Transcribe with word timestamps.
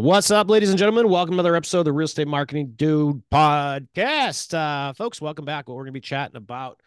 What's 0.00 0.30
up, 0.30 0.48
ladies 0.48 0.70
and 0.70 0.78
gentlemen? 0.78 1.08
Welcome 1.08 1.32
to 1.32 1.40
another 1.40 1.56
episode 1.56 1.80
of 1.80 1.86
the 1.86 1.92
Real 1.92 2.04
Estate 2.04 2.28
Marketing 2.28 2.74
Dude 2.76 3.20
podcast. 3.32 4.54
Uh, 4.54 4.92
folks, 4.92 5.20
welcome 5.20 5.44
back. 5.44 5.68
What 5.68 5.74
we're 5.74 5.82
going 5.82 5.92
to 5.92 5.96
be 5.96 6.00
chatting 6.00 6.36
about 6.36 6.80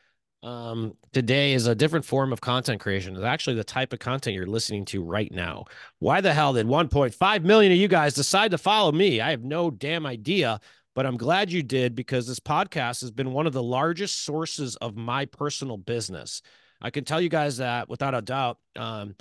um, 0.43 0.93
today 1.11 1.51
is 1.51 1.67
a 1.67 1.75
different 1.75 2.05
form 2.05 2.31
of 2.31 2.39
content 2.39 2.79
creation. 2.79 3.13
It's 3.13 3.25
actually 3.25 3.57
the 3.57 3.65
type 3.65 3.91
of 3.91 3.99
content 3.99 4.37
you're 4.37 4.45
listening 4.45 4.85
to 4.85 5.03
right 5.03 5.29
now. 5.29 5.65
Why 5.99 6.21
the 6.21 6.34
hell 6.34 6.53
did 6.53 6.67
1.5 6.67 7.43
million 7.43 7.73
of 7.73 7.77
you 7.77 7.89
guys 7.89 8.13
decide 8.13 8.51
to 8.51 8.57
follow 8.57 8.93
me? 8.93 9.20
I 9.20 9.31
have 9.31 9.43
no 9.43 9.70
damn 9.70 10.05
idea, 10.05 10.62
but 10.95 11.05
I'm 11.05 11.17
glad 11.17 11.51
you 11.51 11.63
did 11.63 11.95
because 11.95 12.27
this 12.27 12.39
podcast 12.39 13.01
has 13.01 13.12
been 13.12 13.34
one 13.34 13.45
of 13.45 13.51
the 13.51 13.62
largest 13.62 14.23
sources 14.23 14.77
of 14.77 14.95
my 14.95 15.25
personal 15.25 15.75
business. 15.75 16.41
I 16.81 16.91
can 16.91 17.03
tell 17.03 17.20
you 17.20 17.27
guys 17.27 17.57
that 17.57 17.89
without 17.89 18.15
a 18.15 18.21
doubt. 18.21 18.57
Um, 18.77 19.15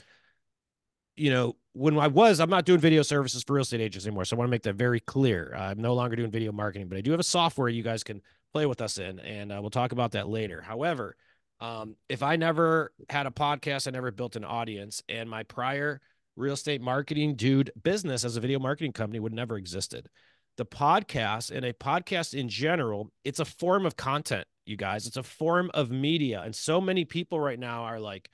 you 1.21 1.31
know, 1.31 1.55
when 1.75 1.99
I 1.99 2.07
was, 2.09 2.41
I'm 2.41 2.49
not 2.49 2.65
doing 2.65 2.81
video 2.81 3.03
services 3.03 3.45
for 3.45 3.53
real 3.53 3.63
estate 3.63 3.83
agents 3.83 4.07
anymore. 4.07 4.25
So 4.25 4.35
I 4.35 4.39
want 4.39 4.49
to 4.49 4.51
make 4.51 4.63
that 4.63 4.75
very 4.75 5.01
clear. 5.01 5.55
I'm 5.55 5.81
no 5.81 5.93
longer 5.93 6.17
doing 6.17 6.31
video 6.31 6.51
marketing, 6.51 6.89
but 6.89 6.97
I 6.97 7.03
do 7.03 7.11
have 7.11 7.21
a 7.21 7.25
software 7.25 7.69
you 7.69 7.83
guys 7.83 8.03
can 8.03 8.23
play 8.55 8.65
with 8.65 8.81
us 8.81 8.97
in, 8.97 9.21
and 9.21 9.53
uh, 9.53 9.59
we'll 9.61 9.71
talk 9.71 9.93
about 9.93 10.13
that 10.13 10.29
later. 10.29 10.63
However, 10.63 11.17
um, 11.61 11.95
if 12.09 12.23
I 12.23 12.37
never 12.37 12.93
had 13.11 13.27
a 13.27 13.31
podcast, 13.31 13.87
I 13.87 13.91
never 13.91 14.11
built 14.11 14.35
an 14.35 14.47
audience, 14.47 15.03
and 15.11 15.29
my 15.29 15.43
prior 15.43 16.01
real 16.37 16.55
estate 16.55 16.81
marketing 16.81 17.37
dude 17.37 17.71
business 17.81 18.25
as 18.25 18.37
a 18.39 18.41
video 18.41 18.59
marketing 18.59 18.93
company 18.93 19.21
would 19.21 19.35
never 19.35 19.59
existed. 19.59 20.09
The 20.57 20.65
podcast 20.65 21.51
and 21.51 21.67
a 21.67 21.75
podcast 21.75 22.33
in 22.33 22.49
general, 22.49 23.13
it's 23.25 23.41
a 23.41 23.45
form 23.45 23.85
of 23.85 23.95
content, 23.95 24.47
you 24.65 24.77
guys. 24.77 25.07
It's 25.07 25.19
a 25.19 25.23
form 25.23 25.71
of 25.75 25.91
media, 25.91 26.41
and 26.43 26.57
so 26.57 26.81
many 26.81 27.05
people 27.05 27.39
right 27.39 27.59
now 27.59 27.85
are 27.85 28.01
like, 28.01 28.31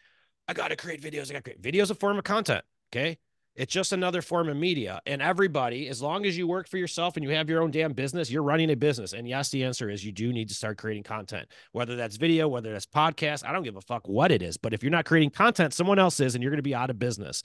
"I 0.46 0.54
got 0.54 0.68
to 0.68 0.76
create 0.76 1.02
videos. 1.02 1.30
I 1.30 1.34
got 1.34 1.44
to 1.44 1.52
create 1.52 1.62
videos." 1.62 1.90
A 1.90 1.94
form 1.96 2.16
of 2.16 2.24
content. 2.24 2.64
Okay. 2.92 3.18
It's 3.56 3.72
just 3.72 3.92
another 3.92 4.20
form 4.20 4.50
of 4.50 4.56
media. 4.56 5.00
And 5.06 5.22
everybody, 5.22 5.88
as 5.88 6.02
long 6.02 6.26
as 6.26 6.36
you 6.36 6.46
work 6.46 6.68
for 6.68 6.76
yourself 6.76 7.16
and 7.16 7.24
you 7.24 7.30
have 7.30 7.48
your 7.48 7.62
own 7.62 7.70
damn 7.70 7.94
business, 7.94 8.30
you're 8.30 8.42
running 8.42 8.70
a 8.70 8.76
business. 8.76 9.14
And 9.14 9.26
yes, 9.26 9.48
the 9.48 9.64
answer 9.64 9.88
is 9.88 10.04
you 10.04 10.12
do 10.12 10.30
need 10.30 10.48
to 10.48 10.54
start 10.54 10.76
creating 10.76 11.04
content, 11.04 11.48
whether 11.72 11.96
that's 11.96 12.16
video, 12.16 12.48
whether 12.48 12.70
that's 12.70 12.84
podcast. 12.84 13.46
I 13.46 13.52
don't 13.52 13.62
give 13.62 13.76
a 13.76 13.80
fuck 13.80 14.06
what 14.06 14.30
it 14.30 14.42
is. 14.42 14.58
But 14.58 14.74
if 14.74 14.82
you're 14.82 14.90
not 14.90 15.06
creating 15.06 15.30
content, 15.30 15.72
someone 15.72 15.98
else 15.98 16.20
is, 16.20 16.34
and 16.34 16.42
you're 16.42 16.50
going 16.50 16.58
to 16.58 16.62
be 16.62 16.74
out 16.74 16.90
of 16.90 16.98
business. 16.98 17.42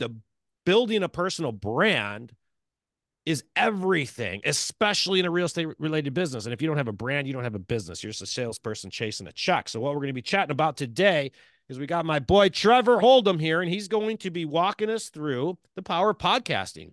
The 0.00 0.10
building 0.64 1.04
a 1.04 1.08
personal 1.08 1.52
brand 1.52 2.32
is 3.24 3.44
everything, 3.54 4.40
especially 4.44 5.20
in 5.20 5.26
a 5.26 5.30
real 5.30 5.46
estate 5.46 5.68
related 5.78 6.12
business. 6.12 6.46
And 6.46 6.52
if 6.52 6.60
you 6.60 6.66
don't 6.66 6.76
have 6.76 6.88
a 6.88 6.92
brand, 6.92 7.28
you 7.28 7.32
don't 7.32 7.44
have 7.44 7.54
a 7.54 7.60
business. 7.60 8.02
You're 8.02 8.12
just 8.12 8.22
a 8.22 8.26
salesperson 8.26 8.90
chasing 8.90 9.28
a 9.28 9.32
check. 9.32 9.68
So, 9.68 9.80
what 9.80 9.92
we're 9.92 10.00
going 10.00 10.08
to 10.08 10.12
be 10.12 10.22
chatting 10.22 10.52
about 10.52 10.76
today 10.76 11.32
is 11.68 11.78
we 11.78 11.86
got 11.86 12.06
my 12.06 12.18
boy 12.18 12.48
Trevor 12.48 13.02
Oldham 13.02 13.38
here, 13.38 13.60
and 13.60 13.70
he's 13.70 13.88
going 13.88 14.18
to 14.18 14.30
be 14.30 14.44
walking 14.44 14.90
us 14.90 15.08
through 15.08 15.58
the 15.74 15.82
power 15.82 16.10
of 16.10 16.18
podcasting. 16.18 16.92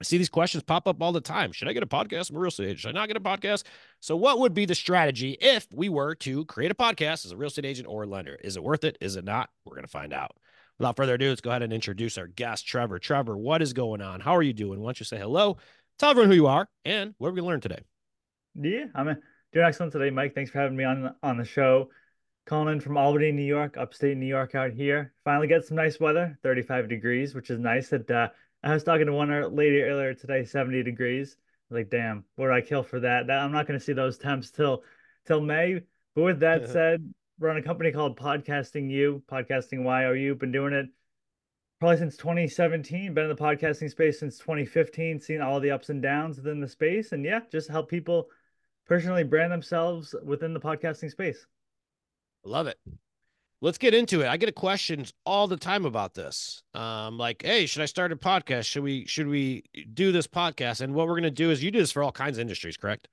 I 0.00 0.04
see 0.04 0.16
these 0.16 0.28
questions 0.28 0.62
pop 0.62 0.86
up 0.86 1.02
all 1.02 1.12
the 1.12 1.20
time. 1.20 1.50
Should 1.52 1.68
I 1.68 1.72
get 1.72 1.82
a 1.82 1.86
podcast? 1.86 2.30
I'm 2.30 2.36
a 2.36 2.38
real 2.38 2.48
estate 2.48 2.64
agent. 2.64 2.80
Should 2.80 2.90
I 2.90 3.00
not 3.00 3.08
get 3.08 3.16
a 3.16 3.20
podcast? 3.20 3.64
So, 4.00 4.14
what 4.16 4.38
would 4.38 4.54
be 4.54 4.64
the 4.64 4.74
strategy 4.74 5.36
if 5.40 5.66
we 5.72 5.88
were 5.88 6.14
to 6.16 6.44
create 6.44 6.70
a 6.70 6.74
podcast 6.74 7.24
as 7.24 7.32
a 7.32 7.36
real 7.36 7.48
estate 7.48 7.66
agent 7.66 7.88
or 7.88 8.04
a 8.04 8.06
lender? 8.06 8.38
Is 8.42 8.56
it 8.56 8.62
worth 8.62 8.84
it? 8.84 8.96
Is 9.00 9.16
it 9.16 9.24
not? 9.24 9.50
We're 9.64 9.74
going 9.74 9.84
to 9.84 9.90
find 9.90 10.12
out. 10.12 10.36
Without 10.78 10.94
further 10.96 11.14
ado, 11.14 11.30
let's 11.30 11.40
go 11.40 11.50
ahead 11.50 11.64
and 11.64 11.72
introduce 11.72 12.16
our 12.16 12.28
guest, 12.28 12.64
Trevor. 12.64 13.00
Trevor, 13.00 13.36
what 13.36 13.60
is 13.60 13.72
going 13.72 14.00
on? 14.00 14.20
How 14.20 14.36
are 14.36 14.42
you 14.42 14.52
doing? 14.52 14.78
Why 14.78 14.86
don't 14.86 15.00
you 15.00 15.06
say 15.06 15.18
hello? 15.18 15.56
Tell 15.98 16.10
everyone 16.10 16.30
who 16.30 16.36
you 16.36 16.46
are 16.46 16.68
and 16.84 17.14
what 17.18 17.28
are 17.28 17.32
we 17.32 17.40
going 17.40 17.46
to 17.46 17.50
learn 17.50 17.60
today? 17.60 17.82
Yeah, 18.54 18.84
I'm 18.94 19.06
doing 19.52 19.66
excellent 19.66 19.92
today, 19.92 20.10
Mike. 20.10 20.36
Thanks 20.36 20.52
for 20.52 20.60
having 20.60 20.76
me 20.76 20.84
on 20.84 21.12
on 21.24 21.36
the 21.36 21.44
show 21.44 21.90
calling 22.48 22.72
in 22.72 22.80
from 22.80 22.96
Albany, 22.96 23.30
New 23.30 23.42
York, 23.42 23.76
upstate 23.76 24.16
New 24.16 24.26
York 24.26 24.54
out 24.54 24.72
here. 24.72 25.12
Finally 25.22 25.48
get 25.48 25.66
some 25.66 25.76
nice 25.76 26.00
weather, 26.00 26.38
35 26.42 26.88
degrees, 26.88 27.34
which 27.34 27.50
is 27.50 27.58
nice. 27.58 27.90
That 27.90 28.10
uh, 28.10 28.28
I 28.62 28.72
was 28.72 28.82
talking 28.82 29.06
to 29.06 29.12
one 29.12 29.54
lady 29.54 29.82
earlier 29.82 30.14
today, 30.14 30.44
70 30.44 30.82
degrees. 30.82 31.36
like, 31.68 31.90
damn, 31.90 32.24
what 32.36 32.46
do 32.46 32.52
I 32.52 32.62
kill 32.62 32.82
for 32.82 33.00
that? 33.00 33.26
that 33.26 33.40
I'm 33.40 33.52
not 33.52 33.66
going 33.66 33.78
to 33.78 33.84
see 33.84 33.92
those 33.92 34.16
temps 34.16 34.50
till 34.50 34.82
till 35.26 35.42
May. 35.42 35.82
But 36.14 36.22
with 36.22 36.40
that 36.40 36.68
said, 36.72 37.12
we're 37.38 37.50
on 37.50 37.58
a 37.58 37.62
company 37.62 37.92
called 37.92 38.18
Podcasting 38.18 38.90
You, 38.90 39.22
Podcasting 39.30 39.84
YOU. 39.84 40.34
Been 40.34 40.50
doing 40.50 40.72
it 40.72 40.86
probably 41.80 41.98
since 41.98 42.16
2017. 42.16 43.12
Been 43.12 43.24
in 43.24 43.28
the 43.28 43.36
podcasting 43.36 43.90
space 43.90 44.18
since 44.18 44.38
2015. 44.38 45.20
Seen 45.20 45.42
all 45.42 45.60
the 45.60 45.70
ups 45.70 45.90
and 45.90 46.02
downs 46.02 46.38
within 46.38 46.60
the 46.60 46.68
space, 46.68 47.12
and 47.12 47.26
yeah, 47.26 47.40
just 47.52 47.68
help 47.68 47.90
people 47.90 48.30
personally 48.86 49.22
brand 49.22 49.52
themselves 49.52 50.14
within 50.24 50.54
the 50.54 50.60
podcasting 50.60 51.10
space. 51.10 51.46
Love 52.48 52.66
it. 52.66 52.78
Let's 53.60 53.78
get 53.78 53.92
into 53.92 54.22
it. 54.22 54.28
I 54.28 54.36
get 54.36 54.54
questions 54.54 55.12
all 55.26 55.48
the 55.48 55.56
time 55.56 55.84
about 55.84 56.14
this. 56.14 56.62
Um, 56.74 57.18
like, 57.18 57.42
hey, 57.42 57.66
should 57.66 57.82
I 57.82 57.86
start 57.86 58.12
a 58.12 58.16
podcast? 58.16 58.66
Should 58.66 58.84
we 58.84 59.04
should 59.06 59.26
we 59.26 59.64
do 59.94 60.12
this 60.12 60.28
podcast? 60.28 60.80
And 60.80 60.94
what 60.94 61.08
we're 61.08 61.16
gonna 61.16 61.30
do 61.30 61.50
is 61.50 61.62
you 61.62 61.70
do 61.70 61.80
this 61.80 61.90
for 61.90 62.02
all 62.02 62.12
kinds 62.12 62.38
of 62.38 62.42
industries, 62.42 62.76
correct? 62.76 63.08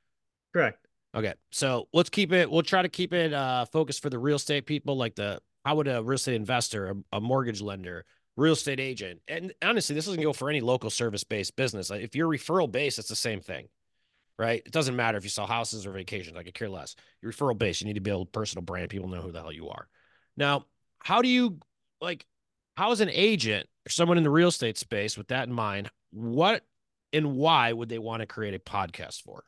Correct. 0.53 0.87
Okay. 1.15 1.33
So 1.51 1.87
let's 1.93 2.09
keep 2.09 2.31
it, 2.31 2.49
we'll 2.51 2.61
try 2.61 2.81
to 2.83 2.89
keep 2.89 3.13
it 3.13 3.33
uh 3.33 3.65
focused 3.65 4.01
for 4.01 4.09
the 4.09 4.19
real 4.19 4.35
estate 4.35 4.65
people, 4.65 4.95
like 4.97 5.15
the 5.15 5.39
how 5.65 5.75
would 5.77 5.87
a 5.87 6.03
real 6.03 6.15
estate 6.15 6.35
investor, 6.35 6.89
a, 6.89 7.17
a 7.17 7.21
mortgage 7.21 7.61
lender, 7.61 8.05
real 8.37 8.53
estate 8.53 8.79
agent, 8.79 9.21
and 9.27 9.51
honestly, 9.63 9.95
this 9.95 10.05
doesn't 10.05 10.21
go 10.21 10.33
for 10.33 10.49
any 10.49 10.61
local 10.61 10.91
service 10.91 11.23
based 11.23 11.55
business. 11.55 11.89
Like 11.89 12.01
if 12.01 12.15
you're 12.15 12.29
referral 12.29 12.71
based, 12.71 12.99
it's 12.99 13.09
the 13.09 13.15
same 13.15 13.41
thing 13.41 13.67
right? 14.37 14.61
It 14.65 14.71
doesn't 14.71 14.95
matter 14.95 15.17
if 15.17 15.23
you 15.23 15.29
sell 15.29 15.47
houses 15.47 15.85
or 15.85 15.91
vacations. 15.91 16.37
I 16.37 16.43
could 16.43 16.53
care 16.53 16.69
less. 16.69 16.95
Your 17.21 17.31
referral 17.31 17.57
base, 17.57 17.81
you 17.81 17.87
need 17.87 17.93
to 17.93 18.01
build 18.01 18.31
personal 18.31 18.63
brand. 18.63 18.89
People 18.89 19.09
know 19.09 19.21
who 19.21 19.31
the 19.31 19.41
hell 19.41 19.51
you 19.51 19.69
are. 19.69 19.87
Now, 20.37 20.65
how 20.99 21.21
do 21.21 21.27
you 21.27 21.59
like? 22.01 22.25
How 22.77 22.91
is 22.91 22.99
an 22.99 23.09
agent 23.09 23.67
or 23.87 23.89
someone 23.89 24.17
in 24.17 24.23
the 24.23 24.29
real 24.29 24.49
estate 24.49 24.77
space 24.77 25.17
with 25.17 25.29
that 25.29 25.47
in 25.47 25.53
mind? 25.53 25.89
What 26.11 26.63
and 27.13 27.35
why 27.35 27.71
would 27.71 27.89
they 27.89 27.99
want 27.99 28.21
to 28.21 28.25
create 28.25 28.53
a 28.53 28.59
podcast 28.59 29.21
for? 29.21 29.43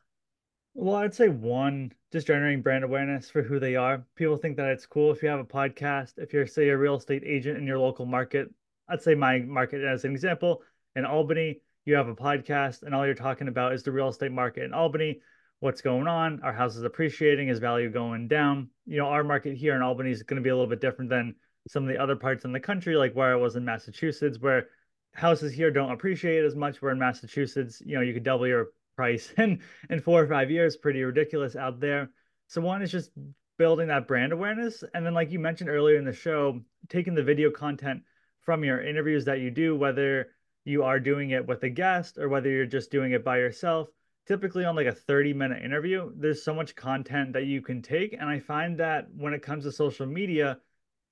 Well, 0.74 0.96
I'd 0.96 1.14
say 1.14 1.28
one, 1.28 1.92
just 2.12 2.28
generating 2.28 2.62
brand 2.62 2.84
awareness 2.84 3.28
for 3.28 3.42
who 3.42 3.58
they 3.58 3.74
are. 3.74 4.04
People 4.14 4.36
think 4.36 4.56
that 4.56 4.68
it's 4.68 4.86
cool 4.86 5.10
if 5.10 5.22
you 5.22 5.28
have 5.28 5.40
a 5.40 5.44
podcast. 5.44 6.14
If 6.18 6.32
you're, 6.32 6.46
say, 6.46 6.68
a 6.68 6.78
real 6.78 6.94
estate 6.94 7.24
agent 7.26 7.58
in 7.58 7.66
your 7.66 7.80
local 7.80 8.06
market, 8.06 8.48
I'd 8.88 9.02
say 9.02 9.14
my 9.14 9.40
market 9.40 9.82
as 9.82 10.04
an 10.04 10.12
example 10.12 10.62
in 10.94 11.04
Albany, 11.04 11.60
you 11.88 11.94
have 11.94 12.08
a 12.08 12.14
podcast 12.14 12.82
and 12.82 12.94
all 12.94 13.06
you're 13.06 13.14
talking 13.14 13.48
about 13.48 13.72
is 13.72 13.82
the 13.82 13.90
real 13.90 14.08
estate 14.08 14.30
market 14.30 14.62
in 14.62 14.74
Albany, 14.74 15.20
what's 15.60 15.80
going 15.80 16.06
on, 16.06 16.38
our 16.42 16.52
houses 16.52 16.82
appreciating, 16.82 17.48
is 17.48 17.60
value 17.60 17.90
going 17.90 18.28
down. 18.28 18.68
You 18.84 18.98
know, 18.98 19.06
our 19.06 19.24
market 19.24 19.56
here 19.56 19.74
in 19.74 19.80
Albany 19.80 20.10
is 20.10 20.22
going 20.22 20.36
to 20.36 20.42
be 20.42 20.50
a 20.50 20.54
little 20.54 20.68
bit 20.68 20.82
different 20.82 21.08
than 21.08 21.34
some 21.66 21.84
of 21.84 21.88
the 21.88 21.96
other 21.96 22.14
parts 22.14 22.44
in 22.44 22.52
the 22.52 22.60
country, 22.60 22.94
like 22.94 23.14
where 23.14 23.32
I 23.32 23.36
was 23.36 23.56
in 23.56 23.64
Massachusetts, 23.64 24.38
where 24.38 24.68
houses 25.14 25.54
here 25.54 25.70
don't 25.70 25.90
appreciate 25.90 26.44
as 26.44 26.54
much. 26.54 26.82
Where 26.82 26.92
in 26.92 26.98
Massachusetts, 26.98 27.80
you 27.82 27.94
know, 27.94 28.02
you 28.02 28.12
could 28.12 28.22
double 28.22 28.46
your 28.46 28.68
price 28.94 29.32
in 29.38 29.60
in 29.88 30.00
four 30.00 30.22
or 30.22 30.28
five 30.28 30.50
years. 30.50 30.76
Pretty 30.76 31.02
ridiculous 31.02 31.56
out 31.56 31.80
there. 31.80 32.10
So 32.48 32.60
one 32.60 32.82
is 32.82 32.92
just 32.92 33.12
building 33.56 33.88
that 33.88 34.06
brand 34.06 34.34
awareness, 34.34 34.84
and 34.92 35.06
then 35.06 35.14
like 35.14 35.30
you 35.30 35.38
mentioned 35.38 35.70
earlier 35.70 35.96
in 35.96 36.04
the 36.04 36.12
show, 36.12 36.60
taking 36.90 37.14
the 37.14 37.22
video 37.22 37.50
content 37.50 38.02
from 38.42 38.62
your 38.62 38.82
interviews 38.82 39.24
that 39.24 39.40
you 39.40 39.50
do, 39.50 39.74
whether 39.74 40.28
you 40.64 40.82
are 40.82 41.00
doing 41.00 41.30
it 41.30 41.46
with 41.46 41.62
a 41.62 41.70
guest 41.70 42.18
or 42.18 42.28
whether 42.28 42.50
you're 42.50 42.66
just 42.66 42.90
doing 42.90 43.12
it 43.12 43.24
by 43.24 43.38
yourself 43.38 43.88
typically 44.28 44.66
on 44.66 44.76
like 44.76 44.86
a 44.86 44.92
30 44.92 45.32
minute 45.32 45.64
interview 45.64 46.12
there's 46.14 46.42
so 46.42 46.54
much 46.54 46.76
content 46.76 47.32
that 47.32 47.46
you 47.46 47.62
can 47.62 47.80
take. 47.80 48.12
And 48.12 48.28
i 48.28 48.38
find 48.38 48.78
that 48.78 49.08
when 49.16 49.32
it 49.32 49.42
comes 49.42 49.64
to 49.64 49.72
social 49.72 50.06
media 50.06 50.58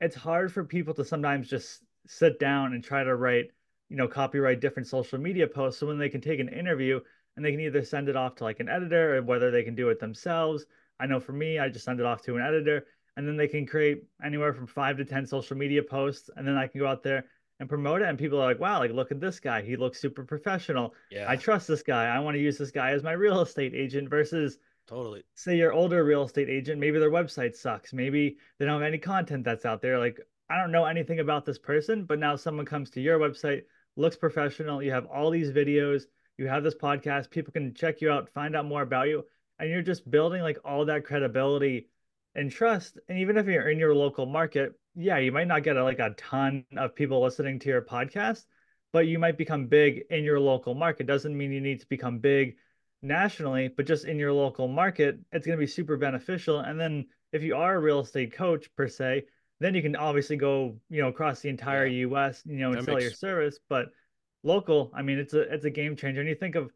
it's 0.00 0.14
hard 0.14 0.52
for 0.52 0.62
people 0.62 0.92
to 0.94 1.04
sometimes 1.04 1.48
just 1.48 1.82
sit 2.06 2.38
down 2.38 2.74
and 2.74 2.84
try 2.84 3.02
to 3.02 3.16
write 3.16 3.50
you 3.88 3.96
know 3.96 4.06
copyright 4.06 4.60
different 4.60 4.86
social 4.86 5.18
media 5.18 5.46
posts. 5.46 5.80
So 5.80 5.86
when 5.86 5.98
they 5.98 6.10
can 6.10 6.20
take 6.20 6.40
an 6.40 6.50
interview 6.50 7.00
and 7.34 7.44
they 7.44 7.50
can 7.50 7.60
either 7.60 7.82
send 7.82 8.08
it 8.08 8.16
off 8.16 8.34
to 8.36 8.44
like 8.44 8.60
an 8.60 8.68
editor 8.68 9.16
or 9.16 9.22
whether 9.22 9.50
they 9.50 9.62
can 9.62 9.74
do 9.74 9.88
it 9.88 9.98
themselves. 9.98 10.66
I 11.00 11.06
know 11.06 11.18
for 11.18 11.32
me 11.32 11.58
i 11.58 11.68
just 11.70 11.86
send 11.86 12.00
it 12.00 12.06
off 12.06 12.22
to 12.22 12.36
an 12.36 12.42
editor 12.42 12.86
and 13.16 13.26
then 13.26 13.38
they 13.38 13.48
can 13.48 13.66
create 13.66 14.04
anywhere 14.22 14.52
from 14.52 14.66
five 14.66 14.98
to 14.98 15.06
ten 15.06 15.24
social 15.24 15.56
media 15.56 15.82
posts 15.82 16.28
and 16.36 16.46
then 16.46 16.56
i 16.56 16.66
can 16.66 16.80
go 16.80 16.86
out 16.86 17.02
there 17.02 17.24
and 17.60 17.68
promote 17.68 18.02
it 18.02 18.08
and 18.08 18.18
people 18.18 18.40
are 18.40 18.46
like 18.46 18.60
wow 18.60 18.78
like 18.78 18.92
look 18.92 19.10
at 19.10 19.20
this 19.20 19.40
guy 19.40 19.62
he 19.62 19.76
looks 19.76 20.00
super 20.00 20.24
professional 20.24 20.94
yeah 21.10 21.24
i 21.28 21.36
trust 21.36 21.66
this 21.66 21.82
guy 21.82 22.06
i 22.06 22.18
want 22.18 22.34
to 22.34 22.40
use 22.40 22.58
this 22.58 22.70
guy 22.70 22.90
as 22.90 23.02
my 23.02 23.12
real 23.12 23.40
estate 23.40 23.74
agent 23.74 24.08
versus 24.08 24.58
totally 24.86 25.22
say 25.34 25.56
your 25.56 25.72
older 25.72 26.04
real 26.04 26.24
estate 26.24 26.48
agent 26.48 26.78
maybe 26.78 26.98
their 26.98 27.10
website 27.10 27.56
sucks 27.56 27.92
maybe 27.92 28.36
they 28.58 28.66
don't 28.66 28.80
have 28.80 28.86
any 28.86 28.98
content 28.98 29.44
that's 29.44 29.64
out 29.64 29.80
there 29.80 29.98
like 29.98 30.20
i 30.50 30.60
don't 30.60 30.70
know 30.70 30.84
anything 30.84 31.20
about 31.20 31.44
this 31.44 31.58
person 31.58 32.04
but 32.04 32.18
now 32.18 32.36
someone 32.36 32.66
comes 32.66 32.90
to 32.90 33.00
your 33.00 33.18
website 33.18 33.62
looks 33.96 34.16
professional. 34.16 34.82
You 34.82 34.92
have 34.92 35.06
all 35.06 35.30
these 35.30 35.50
videos, 35.50 36.04
you 36.38 36.46
have 36.46 36.62
this 36.62 36.74
podcast, 36.74 37.30
people 37.30 37.52
can 37.52 37.74
check 37.74 38.00
you 38.00 38.10
out, 38.10 38.28
find 38.32 38.54
out 38.54 38.66
more 38.66 38.82
about 38.82 39.08
you, 39.08 39.24
and 39.58 39.70
you're 39.70 39.82
just 39.82 40.08
building 40.10 40.42
like 40.42 40.58
all 40.64 40.84
that 40.84 41.04
credibility 41.04 41.88
and 42.34 42.50
trust. 42.50 42.98
And 43.08 43.18
even 43.18 43.36
if 43.36 43.46
you're 43.46 43.70
in 43.70 43.78
your 43.78 43.94
local 43.94 44.26
market, 44.26 44.78
yeah, 44.96 45.18
you 45.18 45.30
might 45.30 45.46
not 45.46 45.62
get 45.62 45.76
a, 45.76 45.84
like 45.84 45.98
a 45.98 46.14
ton 46.16 46.64
of 46.76 46.94
people 46.94 47.22
listening 47.22 47.58
to 47.60 47.68
your 47.68 47.82
podcast, 47.82 48.44
but 48.92 49.06
you 49.06 49.18
might 49.18 49.36
become 49.36 49.66
big 49.66 50.04
in 50.10 50.24
your 50.24 50.40
local 50.40 50.74
market. 50.74 51.06
Doesn't 51.06 51.36
mean 51.36 51.52
you 51.52 51.60
need 51.60 51.80
to 51.80 51.86
become 51.88 52.18
big 52.18 52.56
nationally, 53.02 53.68
but 53.68 53.86
just 53.86 54.06
in 54.06 54.18
your 54.18 54.32
local 54.32 54.68
market, 54.68 55.18
it's 55.32 55.46
going 55.46 55.58
to 55.58 55.62
be 55.62 55.66
super 55.66 55.96
beneficial. 55.96 56.60
And 56.60 56.80
then 56.80 57.06
if 57.32 57.42
you 57.42 57.56
are 57.56 57.76
a 57.76 57.80
real 57.80 58.00
estate 58.00 58.32
coach 58.32 58.74
per 58.74 58.88
se, 58.88 59.26
then 59.60 59.74
you 59.74 59.82
can 59.82 59.96
obviously 59.96 60.36
go, 60.36 60.76
you 60.88 61.02
know, 61.02 61.08
across 61.08 61.40
the 61.40 61.50
entire 61.50 61.86
yeah. 61.86 62.06
US, 62.06 62.42
you 62.46 62.56
know, 62.56 62.70
and 62.70 62.78
that 62.78 62.84
sell 62.84 62.94
makes... 62.94 63.04
your 63.04 63.12
service. 63.12 63.58
But 63.68 63.88
local, 64.42 64.90
I 64.94 65.02
mean, 65.02 65.18
it's 65.18 65.34
a 65.34 65.40
it's 65.40 65.64
a 65.64 65.70
game 65.70 65.96
changer. 65.96 66.20
And 66.20 66.28
you 66.28 66.34
think 66.34 66.54
of 66.54 66.72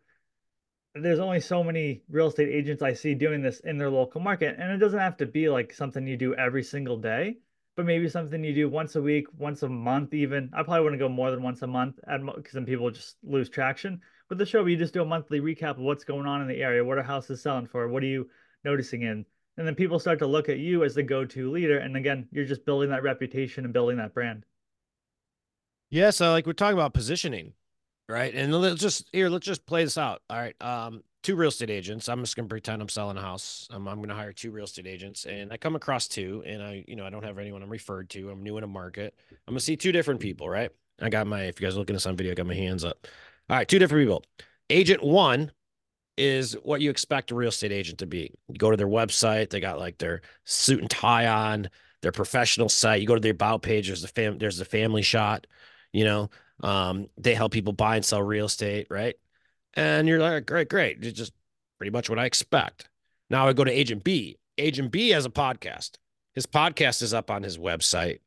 there's 0.94 1.20
only 1.20 1.40
so 1.40 1.62
many 1.62 2.02
real 2.10 2.28
estate 2.28 2.48
agents 2.48 2.82
I 2.82 2.94
see 2.94 3.14
doing 3.14 3.42
this 3.42 3.60
in 3.60 3.78
their 3.78 3.90
local 3.90 4.20
market. 4.20 4.56
And 4.58 4.72
it 4.72 4.78
doesn't 4.78 4.98
have 4.98 5.16
to 5.18 5.26
be 5.26 5.48
like 5.48 5.72
something 5.72 6.06
you 6.06 6.16
do 6.16 6.34
every 6.34 6.64
single 6.64 6.98
day, 6.98 7.38
but 7.76 7.86
maybe 7.86 8.08
something 8.08 8.42
you 8.42 8.54
do 8.54 8.68
once 8.68 8.96
a 8.96 9.02
week, 9.02 9.26
once 9.38 9.62
a 9.62 9.68
month, 9.68 10.14
even. 10.14 10.50
I 10.52 10.62
probably 10.62 10.82
wouldn't 10.82 11.00
go 11.00 11.08
more 11.08 11.30
than 11.30 11.42
once 11.42 11.62
a 11.62 11.66
month 11.66 11.96
because 11.96 12.52
then 12.52 12.66
people 12.66 12.90
just 12.90 13.16
lose 13.22 13.48
traction. 13.48 14.00
But 14.28 14.38
the 14.38 14.46
show, 14.46 14.64
you 14.66 14.76
just 14.76 14.94
do 14.94 15.02
a 15.02 15.06
monthly 15.06 15.40
recap 15.40 15.70
of 15.70 15.78
what's 15.78 16.04
going 16.04 16.26
on 16.26 16.42
in 16.42 16.48
the 16.48 16.62
area. 16.62 16.84
What 16.84 16.98
are 16.98 17.02
houses 17.02 17.42
selling 17.42 17.66
for? 17.66 17.88
What 17.88 18.02
are 18.02 18.06
you 18.06 18.28
noticing 18.64 19.02
in? 19.02 19.24
And 19.56 19.66
then 19.66 19.74
people 19.74 19.98
start 19.98 20.18
to 20.20 20.26
look 20.26 20.48
at 20.48 20.58
you 20.58 20.84
as 20.84 20.94
the 20.94 21.02
go 21.02 21.24
to 21.24 21.50
leader. 21.50 21.78
And 21.78 21.96
again, 21.96 22.28
you're 22.30 22.44
just 22.44 22.64
building 22.64 22.90
that 22.90 23.02
reputation 23.02 23.64
and 23.64 23.72
building 23.72 23.96
that 23.98 24.14
brand. 24.14 24.44
Yeah. 25.90 26.10
So, 26.10 26.30
like, 26.30 26.46
we're 26.46 26.52
talking 26.52 26.78
about 26.78 26.94
positioning 26.94 27.54
right? 28.10 28.34
And 28.34 28.52
let's 28.54 28.80
just 28.80 29.08
here, 29.12 29.28
let's 29.28 29.46
just 29.46 29.64
play 29.64 29.84
this 29.84 29.96
out. 29.96 30.20
All 30.28 30.36
right. 30.36 30.60
Um, 30.60 31.02
two 31.22 31.36
real 31.36 31.48
estate 31.48 31.70
agents. 31.70 32.08
I'm 32.08 32.20
just 32.20 32.36
gonna 32.36 32.48
pretend 32.48 32.82
I'm 32.82 32.88
selling 32.88 33.16
a 33.16 33.20
house. 33.20 33.68
I'm 33.70 33.84
gonna 33.84 34.14
hire 34.14 34.32
two 34.32 34.50
real 34.50 34.64
estate 34.64 34.86
agents, 34.86 35.26
and 35.26 35.52
I 35.52 35.56
come 35.56 35.76
across 35.76 36.08
two, 36.08 36.42
and 36.46 36.62
I, 36.62 36.84
you 36.86 36.96
know, 36.96 37.04
I 37.04 37.10
don't 37.10 37.24
have 37.24 37.38
anyone 37.38 37.62
I'm 37.62 37.70
referred 37.70 38.10
to. 38.10 38.30
I'm 38.30 38.42
new 38.42 38.56
in 38.58 38.64
a 38.64 38.68
market. 38.68 39.14
I'm 39.30 39.52
gonna 39.52 39.60
see 39.60 39.76
two 39.76 39.92
different 39.92 40.20
people, 40.20 40.48
right? 40.48 40.70
I 41.00 41.08
got 41.08 41.26
my. 41.26 41.42
If 41.42 41.60
you 41.60 41.66
guys 41.66 41.76
looking 41.76 41.96
at 41.96 42.02
some 42.02 42.16
video, 42.16 42.32
I 42.32 42.34
got 42.34 42.46
my 42.46 42.54
hands 42.54 42.84
up. 42.84 43.06
All 43.48 43.56
right, 43.56 43.68
two 43.68 43.78
different 43.78 44.02
people. 44.02 44.24
Agent 44.70 45.02
one 45.02 45.52
is 46.16 46.52
what 46.62 46.80
you 46.80 46.90
expect 46.90 47.30
a 47.30 47.34
real 47.34 47.48
estate 47.48 47.72
agent 47.72 47.98
to 47.98 48.06
be. 48.06 48.32
You 48.48 48.58
go 48.58 48.70
to 48.70 48.76
their 48.76 48.86
website, 48.86 49.50
they 49.50 49.60
got 49.60 49.78
like 49.78 49.98
their 49.98 50.20
suit 50.44 50.80
and 50.80 50.90
tie 50.90 51.26
on, 51.26 51.70
their 52.02 52.12
professional 52.12 52.68
site. 52.68 53.00
You 53.00 53.06
go 53.06 53.14
to 53.14 53.20
their 53.20 53.32
about 53.32 53.62
page. 53.62 53.86
There's 53.86 54.02
the 54.02 54.08
fam. 54.08 54.38
There's 54.38 54.58
the 54.58 54.64
family 54.64 55.02
shot. 55.02 55.46
You 55.92 56.04
know, 56.04 56.30
um, 56.62 57.08
they 57.18 57.34
help 57.34 57.52
people 57.52 57.72
buy 57.72 57.96
and 57.96 58.04
sell 58.04 58.22
real 58.22 58.46
estate, 58.46 58.86
right? 58.90 59.16
And 59.74 60.08
you're 60.08 60.20
like, 60.20 60.46
great, 60.46 60.68
great. 60.68 60.98
It's 61.04 61.18
just 61.18 61.32
pretty 61.78 61.90
much 61.90 62.10
what 62.10 62.18
I 62.18 62.24
expect. 62.24 62.88
Now 63.28 63.48
I 63.48 63.52
go 63.52 63.64
to 63.64 63.70
Agent 63.70 64.04
B. 64.04 64.38
Agent 64.58 64.90
B 64.90 65.10
has 65.10 65.24
a 65.24 65.30
podcast. 65.30 65.92
His 66.34 66.46
podcast 66.46 67.02
is 67.02 67.14
up 67.14 67.30
on 67.30 67.42
his 67.42 67.58
website. 67.58 68.20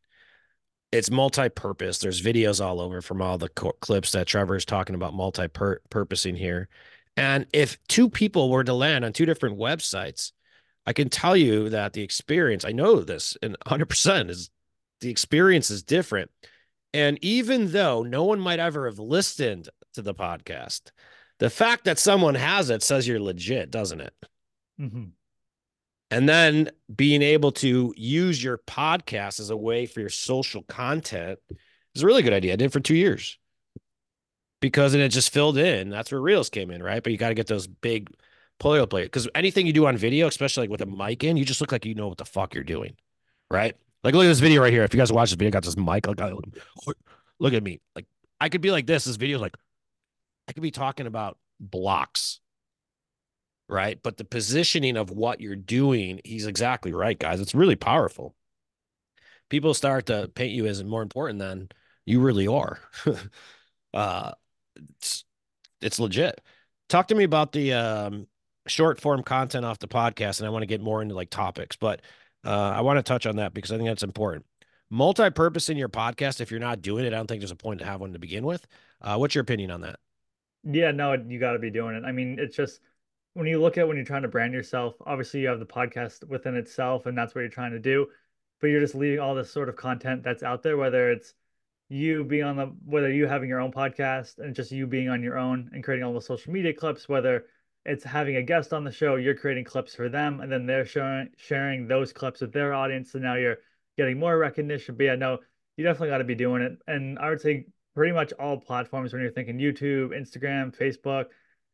It's 0.92 1.10
multi-purpose. 1.10 2.00
There's 2.00 2.22
videos 2.22 2.64
all 2.64 2.80
over 2.80 3.02
from 3.02 3.22
all 3.22 3.38
the 3.38 3.50
co- 3.50 3.74
clips 3.82 4.12
that 4.12 4.28
Trevor 4.28 4.56
is 4.56 4.66
talking 4.66 4.96
about 4.96 5.14
multi-purposing 5.14 6.36
here. 6.36 6.70
And 7.18 7.46
if 7.54 7.78
two 7.88 8.10
people 8.10 8.50
were 8.50 8.64
to 8.64 8.74
land 8.74 9.06
on 9.06 9.14
two 9.14 9.26
different 9.26 9.58
websites, 9.58 10.32
I 10.86 10.94
can 10.94 11.10
tell 11.10 11.38
you 11.38 11.70
that 11.70 11.94
the 11.94 12.02
experience, 12.02 12.66
I 12.66 12.72
know 12.72 13.00
this 13.00 13.38
and 13.42 13.58
100% 13.66 14.30
is 14.30 14.50
the 15.02 15.10
experience 15.10 15.70
is 15.70 15.84
different. 15.84 16.32
And 16.94 17.18
even 17.24 17.72
though 17.72 18.04
no 18.04 18.24
one 18.24 18.40
might 18.40 18.60
ever 18.60 18.86
have 18.86 19.00
listened 19.00 19.70
to 19.94 20.02
the 20.02 20.14
podcast, 20.14 20.92
the 21.44 21.50
fact 21.50 21.84
that 21.84 22.00
someone 22.00 22.36
has 22.36 22.70
it 22.70 22.82
says 22.82 23.06
you're 23.06 23.20
legit, 23.20 23.70
doesn't 23.70 24.00
it? 24.00 24.14
Mm-hmm. 24.80 25.04
And 26.10 26.30
then 26.30 26.72
being 26.96 27.22
able 27.22 27.52
to 27.54 27.94
use 27.98 28.42
your 28.42 28.60
podcast 28.60 29.42
as 29.42 29.50
a 29.50 29.58
way 29.58 29.86
for 29.86 30.00
your 30.00 30.08
social 30.08 30.64
content 30.64 31.40
is 31.96 32.02
a 32.02 32.06
really 32.06 32.22
good 32.22 32.32
idea. 32.32 32.54
I 32.54 32.56
did 32.56 32.72
for 32.72 32.80
two 32.80 32.96
years 32.96 33.38
because 34.62 34.94
it 34.94 35.06
just 35.10 35.34
filled 35.34 35.58
in. 35.58 35.90
That's 35.90 36.14
where 36.14 36.22
Reels 36.22 36.50
came 36.50 36.72
in, 36.72 36.82
right? 36.82 37.04
But 37.04 37.12
you 37.12 37.18
got 37.18 37.28
to 37.28 37.36
get 37.36 37.48
those 37.48 37.68
big 37.68 38.10
polio 38.58 38.90
play 38.90 39.04
because 39.04 39.28
anything 39.36 39.68
you 39.68 39.74
do 39.74 39.86
on 39.86 39.98
video, 39.98 40.28
especially 40.28 40.64
like 40.64 40.72
with 40.72 40.80
a 40.80 40.86
mic 40.86 41.26
in, 41.26 41.36
you 41.36 41.44
just 41.44 41.60
look 41.60 41.74
like 41.74 41.86
you 41.86 41.94
know 41.94 42.08
what 42.08 42.20
the 42.20 42.24
fuck 42.24 42.56
you're 42.56 42.64
doing, 42.64 42.96
right? 43.52 43.76
Like, 44.02 44.14
look 44.14 44.24
at 44.24 44.30
this 44.30 44.40
video 44.40 44.62
right 44.62 44.72
here. 44.72 44.84
If 44.84 44.94
you 44.94 44.98
guys 44.98 45.12
watch 45.12 45.32
this 45.32 45.36
video, 45.36 45.50
I 45.50 45.52
got 45.52 45.66
this 45.66 45.76
mic. 45.76 46.08
Like, 46.08 46.34
look 47.38 47.54
at 47.54 47.64
me. 47.64 47.82
Like, 47.98 48.06
I 48.40 48.48
could 48.48 48.62
be 48.62 48.72
like 48.72 48.86
this. 48.86 49.04
This 49.04 49.18
video, 49.18 49.40
like, 49.40 49.58
I 50.48 50.54
could 50.54 50.64
be 50.64 50.72
talking 50.72 51.08
about 51.08 51.38
blocks, 51.60 52.40
right? 53.70 54.00
But 54.02 54.18
the 54.18 54.26
positioning 54.26 54.98
of 54.98 55.10
what 55.12 55.42
you're 55.42 55.56
doing, 55.56 56.20
he's 56.24 56.48
exactly 56.48 56.94
right, 56.94 57.18
guys. 57.18 57.40
It's 57.40 57.56
really 57.56 57.76
powerful. 57.76 58.36
People 59.50 59.74
start 59.74 60.08
to 60.08 60.30
paint 60.34 60.54
you 60.54 60.66
as 60.66 60.84
more 60.84 61.02
important 61.02 61.40
than 61.40 61.70
you 62.06 62.20
really 62.20 62.48
are. 62.48 62.80
uh, 63.94 64.32
it's 64.98 65.26
it's 65.82 66.00
legit. 66.00 66.42
Talk 66.90 67.08
to 67.08 67.16
me 67.16 67.24
about 67.24 67.52
the 67.52 67.74
um, 67.74 68.28
short 68.68 69.00
form 69.00 69.24
content 69.24 69.66
off 69.66 69.80
the 69.80 69.88
podcast, 69.88 70.40
and 70.40 70.48
I 70.48 70.50
want 70.50 70.64
to 70.64 70.68
get 70.68 70.82
more 70.82 71.02
into 71.02 71.16
like 71.16 71.30
topics, 71.30 71.76
but 71.76 72.02
uh, 72.46 72.50
I 72.76 72.82
want 72.82 72.98
to 72.98 73.04
touch 73.04 73.26
on 73.26 73.38
that 73.38 73.54
because 73.54 73.72
I 73.72 73.78
think 73.78 73.90
that's 73.90 74.04
important. 74.04 74.46
Multi-purpose 74.90 75.70
in 75.70 75.78
your 75.78 75.90
podcast. 75.90 76.42
If 76.42 76.52
you're 76.52 76.60
not 76.60 76.82
doing 76.82 77.06
it, 77.06 77.14
I 77.14 77.18
don't 77.18 77.28
think 77.28 77.42
there's 77.42 77.52
a 77.52 77.56
point 77.56 77.80
to 77.80 77.86
have 77.86 78.02
one 78.02 78.14
to 78.14 78.20
begin 78.20 78.46
with. 78.46 78.68
Uh, 79.02 79.18
what's 79.18 79.34
your 79.34 79.42
opinion 79.42 79.72
on 79.72 79.82
that? 79.82 80.00
Yeah, 80.64 80.92
no, 80.92 81.14
you 81.14 81.40
got 81.40 81.54
to 81.54 81.60
be 81.60 81.70
doing 81.70 81.96
it. 81.96 82.04
I 82.06 82.12
mean, 82.12 82.38
it's 82.40 82.56
just 82.56 82.80
when 83.34 83.48
you 83.48 83.62
look 83.62 83.78
at 83.78 83.88
when 83.88 83.98
you're 83.98 84.06
trying 84.06 84.22
to 84.24 84.28
brand 84.28 84.54
yourself. 84.54 84.96
Obviously, 85.06 85.42
you 85.42 85.48
have 85.50 85.60
the 85.60 85.66
podcast 85.66 86.28
within 86.28 86.56
itself, 86.56 87.06
and 87.06 87.18
that's 87.18 87.36
what 87.36 87.42
you're 87.42 87.50
trying 87.50 87.72
to 87.72 87.80
do. 87.80 88.08
But 88.62 88.68
you're 88.68 88.80
just 88.82 88.96
leaving 88.96 89.20
all 89.20 89.36
this 89.36 89.52
sort 89.52 89.70
of 89.70 89.76
content 89.76 90.24
that's 90.24 90.44
out 90.44 90.64
there, 90.64 90.78
whether 90.78 91.12
it's 91.12 91.34
you 91.90 92.24
being 92.24 92.44
on 92.44 92.56
the 92.58 92.66
whether 92.86 93.12
you 93.12 93.28
having 93.28 93.50
your 93.50 93.60
own 93.60 93.72
podcast 93.72 94.40
and 94.40 94.56
just 94.56 94.72
you 94.72 94.88
being 94.88 95.10
on 95.10 95.22
your 95.24 95.38
own 95.38 95.70
and 95.74 95.84
creating 95.84 96.06
all 96.06 96.14
the 96.14 96.22
social 96.22 96.54
media 96.54 96.74
clips, 96.74 97.10
whether 97.10 97.46
it's 97.86 98.04
having 98.04 98.38
a 98.38 98.42
guest 98.44 98.72
on 98.74 98.84
the 98.84 98.92
show 98.92 99.16
you're 99.18 99.36
creating 99.36 99.66
clips 99.66 99.94
for 99.94 100.08
them 100.10 100.40
and 100.40 100.52
then 100.52 100.66
they're 100.66 100.86
sharing 100.86 101.30
sharing 101.38 101.88
those 101.88 102.14
clips 102.14 102.40
with 102.42 102.54
their 102.54 102.74
audience 102.74 103.12
so 103.12 103.20
now 103.20 103.36
you're 103.36 103.58
getting 103.98 104.18
more 104.18 104.38
recognition 104.38 104.96
but 104.96 105.04
yeah 105.04 105.16
no 105.16 105.38
you 105.76 105.84
definitely 105.84 106.08
got 106.08 106.20
to 106.20 106.24
be 106.24 106.34
doing 106.36 106.62
it 106.62 106.78
and 106.88 107.20
i 107.20 107.30
would 107.30 107.42
say 107.42 107.66
pretty 107.96 108.12
much 108.12 108.34
all 108.34 108.58
platforms 108.58 109.14
when 109.14 109.22
you're 109.22 109.32
thinking 109.32 109.58
youtube 109.58 110.10
instagram 110.10 110.76
facebook 110.76 111.26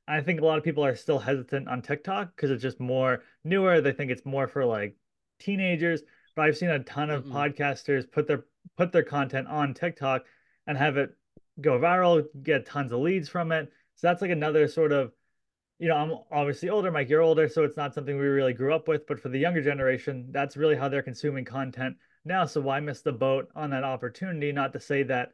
i 0.08 0.22
think 0.22 0.42
a 0.42 0.46
lot 0.46 0.58
of 0.58 0.64
people 0.64 0.84
are 0.84 0.96
still 0.96 1.20
hesitant 1.20 1.68
on 1.68 1.82
tiktok 1.82 2.36
because 2.36 2.52
it's 2.52 2.62
just 2.62 2.80
more 2.80 3.24
newer 3.44 3.82
they 3.82 3.92
think 3.92 4.12
it's 4.12 4.26
more 4.26 4.48
for 4.48 4.66
like 4.66 4.96
teenagers 5.40 6.02
but 6.36 6.46
i've 6.46 6.58
seen 6.58 6.70
a 6.70 6.80
ton 6.80 7.10
of 7.10 7.24
mm-hmm. 7.24 7.36
podcasters 7.36 8.10
put 8.10 8.28
their 8.28 8.46
put 8.78 8.92
their 8.92 9.04
content 9.04 9.48
on 9.48 9.74
tiktok 9.74 10.24
and 10.68 10.78
have 10.78 10.98
it 10.98 11.12
go 11.62 11.80
viral 11.80 12.26
get 12.44 12.66
tons 12.66 12.92
of 12.92 13.00
leads 13.00 13.30
from 13.30 13.52
it 13.52 13.72
so 13.96 14.08
that's 14.08 14.22
like 14.22 14.32
another 14.32 14.68
sort 14.68 14.92
of 14.92 15.12
you 15.80 15.88
know, 15.88 15.96
I'm 15.96 16.14
obviously 16.30 16.70
older, 16.70 16.92
Mike, 16.92 17.10
you're 17.10 17.22
older, 17.22 17.48
so 17.48 17.64
it's 17.64 17.78
not 17.78 17.94
something 17.94 18.18
we 18.18 18.26
really 18.26 18.54
grew 18.54 18.76
up 18.76 18.90
with. 18.90 19.08
But 19.08 19.20
for 19.20 19.30
the 19.30 19.40
younger 19.40 19.62
generation, 19.62 20.28
that's 20.30 20.58
really 20.58 20.76
how 20.76 20.90
they're 20.90 21.02
consuming 21.02 21.46
content 21.46 21.96
now. 22.26 22.46
So 22.46 22.60
why 22.60 22.82
miss 22.82 23.02
the 23.02 23.14
boat 23.14 23.50
on 23.56 23.70
that 23.70 23.86
opportunity? 23.86 24.52
Not 24.52 24.74
to 24.74 24.80
say 24.80 25.04
that 25.04 25.32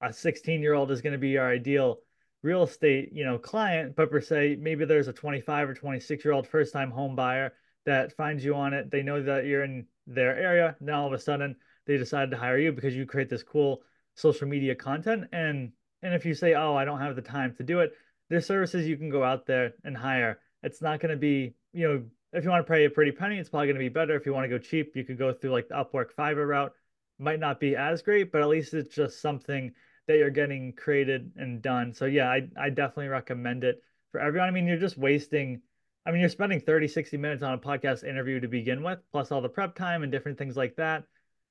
a 0.00 0.12
16 0.12 0.60
year 0.60 0.74
old 0.74 0.90
is 0.90 1.00
going 1.00 1.12
to 1.12 1.18
be 1.18 1.38
our 1.38 1.50
ideal 1.50 1.98
real 2.42 2.62
estate, 2.62 3.10
you 3.12 3.24
know, 3.24 3.38
client, 3.38 3.96
but 3.96 4.10
per 4.10 4.20
se, 4.20 4.56
maybe 4.60 4.84
there's 4.84 5.08
a 5.08 5.12
25 5.12 5.70
or 5.70 5.74
26 5.74 6.24
year 6.24 6.32
old 6.32 6.46
first 6.46 6.72
time 6.72 6.90
home 6.90 7.16
buyer 7.16 7.52
that 7.84 8.12
finds 8.16 8.44
you 8.44 8.54
on 8.54 8.72
it. 8.72 8.90
They 8.90 9.02
know 9.02 9.22
that 9.22 9.46
you're 9.46 9.64
in 9.64 9.86
their 10.06 10.36
area. 10.36 10.76
Now 10.80 11.02
all 11.02 11.06
of 11.08 11.12
a 11.12 11.18
sudden 11.18 11.56
they 11.86 11.96
decided 11.96 12.30
to 12.30 12.36
hire 12.36 12.58
you 12.58 12.72
because 12.72 12.94
you 12.94 13.06
create 13.06 13.28
this 13.28 13.42
cool 13.42 13.82
social 14.14 14.48
media 14.48 14.74
content. 14.74 15.24
And 15.32 15.72
and 16.02 16.14
if 16.14 16.24
you 16.24 16.34
say, 16.34 16.54
oh, 16.54 16.76
I 16.76 16.84
don't 16.84 17.00
have 17.00 17.16
the 17.16 17.22
time 17.22 17.54
to 17.56 17.64
do 17.64 17.80
it, 17.80 17.92
there's 18.28 18.46
services 18.46 18.86
you 18.86 18.96
can 18.96 19.10
go 19.10 19.24
out 19.24 19.46
there 19.46 19.74
and 19.82 19.96
hire. 19.96 20.40
It's 20.62 20.82
not 20.82 21.00
going 21.00 21.10
to 21.10 21.16
be, 21.16 21.54
you 21.72 21.88
know, 21.88 22.02
if 22.32 22.44
you 22.44 22.50
want 22.50 22.66
to 22.66 22.70
pay 22.70 22.84
a 22.84 22.90
pretty 22.90 23.12
penny, 23.12 23.38
it's 23.38 23.48
probably 23.48 23.68
going 23.68 23.76
to 23.76 23.80
be 23.80 23.88
better. 23.88 24.14
If 24.14 24.26
you 24.26 24.34
want 24.34 24.44
to 24.44 24.48
go 24.48 24.58
cheap, 24.58 24.94
you 24.94 25.04
could 25.04 25.18
go 25.18 25.32
through 25.32 25.52
like 25.52 25.68
the 25.68 25.74
Upwork 25.74 26.14
Fiverr 26.16 26.46
route. 26.46 26.72
Might 27.18 27.40
not 27.40 27.58
be 27.58 27.76
as 27.76 28.02
great, 28.02 28.30
but 28.30 28.42
at 28.42 28.48
least 28.48 28.74
it's 28.74 28.94
just 28.94 29.22
something 29.22 29.72
that 30.06 30.16
you're 30.16 30.30
getting 30.30 30.72
created 30.72 31.32
and 31.36 31.62
done. 31.62 31.92
So 31.92 32.06
yeah, 32.06 32.28
I, 32.28 32.48
I 32.58 32.70
definitely 32.70 33.08
recommend 33.08 33.64
it 33.64 33.82
for 34.12 34.20
everyone. 34.20 34.48
I 34.48 34.52
mean, 34.52 34.66
you're 34.66 34.78
just 34.78 34.98
wasting, 34.98 35.60
I 36.06 36.10
mean, 36.10 36.20
you're 36.20 36.28
spending 36.28 36.60
30, 36.60 36.88
60 36.88 37.16
minutes 37.16 37.42
on 37.42 37.54
a 37.54 37.58
podcast 37.58 38.04
interview 38.04 38.40
to 38.40 38.48
begin 38.48 38.82
with, 38.82 38.98
plus 39.12 39.32
all 39.32 39.40
the 39.40 39.48
prep 39.48 39.74
time 39.74 40.02
and 40.02 40.12
different 40.12 40.38
things 40.38 40.56
like 40.56 40.76
that. 40.76 41.04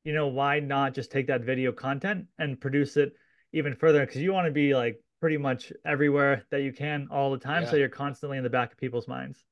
You 0.03 0.13
know, 0.13 0.27
why 0.27 0.59
not 0.59 0.93
just 0.93 1.11
take 1.11 1.27
that 1.27 1.41
video 1.41 1.71
content 1.71 2.25
and 2.37 2.59
produce 2.59 2.95
it 2.95 3.13
even 3.53 3.75
further? 3.75 4.05
Because 4.05 4.21
you 4.21 4.31
want 4.33 4.45
to 4.45 4.51
be 4.51 4.75
like 4.75 5.01
pretty 5.19 5.37
much 5.37 5.73
everywhere 5.83 6.45
that 6.51 6.61
you 6.61 6.71
can 6.71 7.07
all 7.11 7.31
the 7.31 7.39
time. 7.39 7.63
Yeah. 7.63 7.71
So 7.71 7.75
you're 7.77 7.89
constantly 7.89 8.37
in 8.37 8.43
the 8.43 8.49
back 8.49 8.71
of 8.71 8.77
people's 8.77 9.07
minds. 9.07 9.43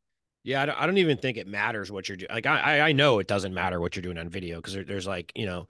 Yeah, 0.44 0.62
I 0.62 0.66
don't, 0.66 0.82
I 0.82 0.86
don't 0.86 0.98
even 0.98 1.18
think 1.18 1.38
it 1.38 1.48
matters 1.48 1.92
what 1.92 2.08
you're 2.08 2.18
doing. 2.18 2.30
Like 2.32 2.46
I, 2.46 2.82
I 2.82 2.92
know 2.92 3.20
it 3.20 3.28
doesn't 3.28 3.54
matter 3.54 3.80
what 3.80 3.96
you're 3.96 4.04
doing 4.04 4.18
on 4.18 4.30
video 4.30 4.58
because 4.58 4.74
there, 4.74 4.84
there's 4.84 5.08
like 5.08 5.32
you 5.36 5.46
know, 5.46 5.68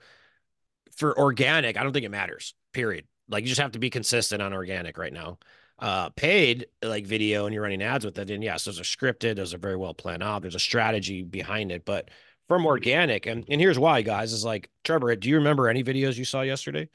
for 0.96 1.18
organic, 1.18 1.76
I 1.76 1.82
don't 1.82 1.92
think 1.92 2.04
it 2.04 2.10
matters. 2.10 2.54
Period. 2.72 3.06
Like 3.28 3.42
you 3.42 3.48
just 3.48 3.60
have 3.60 3.72
to 3.72 3.78
be 3.78 3.90
consistent 3.90 4.42
on 4.42 4.52
organic 4.52 4.98
right 4.98 5.12
now. 5.12 5.38
Uh, 5.78 6.08
paid 6.10 6.66
like 6.82 7.06
video 7.06 7.46
and 7.46 7.52
you're 7.54 7.62
running 7.62 7.82
ads 7.82 8.04
with 8.04 8.18
it, 8.18 8.30
and 8.30 8.42
yes, 8.44 8.64
those 8.64 8.78
are 8.80 8.84
scripted, 8.84 9.36
those 9.36 9.52
are 9.54 9.58
very 9.58 9.76
well 9.76 9.94
planned 9.94 10.22
out. 10.22 10.42
There's 10.42 10.54
a 10.54 10.60
strategy 10.60 11.22
behind 11.22 11.72
it, 11.72 11.84
but 11.84 12.10
from 12.48 12.66
organic, 12.66 13.26
and 13.26 13.44
and 13.48 13.60
here's 13.60 13.78
why, 13.78 14.02
guys, 14.02 14.32
is 14.32 14.44
like 14.44 14.70
Trevor. 14.84 15.16
Do 15.16 15.28
you 15.28 15.36
remember 15.36 15.68
any 15.68 15.82
videos 15.82 16.16
you 16.16 16.24
saw 16.24 16.42
yesterday? 16.42 16.88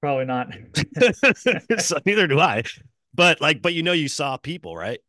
Probably 0.00 0.26
not. 0.26 0.52
so 1.78 1.98
neither 2.04 2.26
do 2.26 2.40
I. 2.40 2.62
But 3.14 3.40
like, 3.40 3.62
but 3.62 3.74
you 3.74 3.82
know, 3.82 3.92
you 3.92 4.08
saw 4.08 4.36
people, 4.36 4.76
right? 4.76 5.00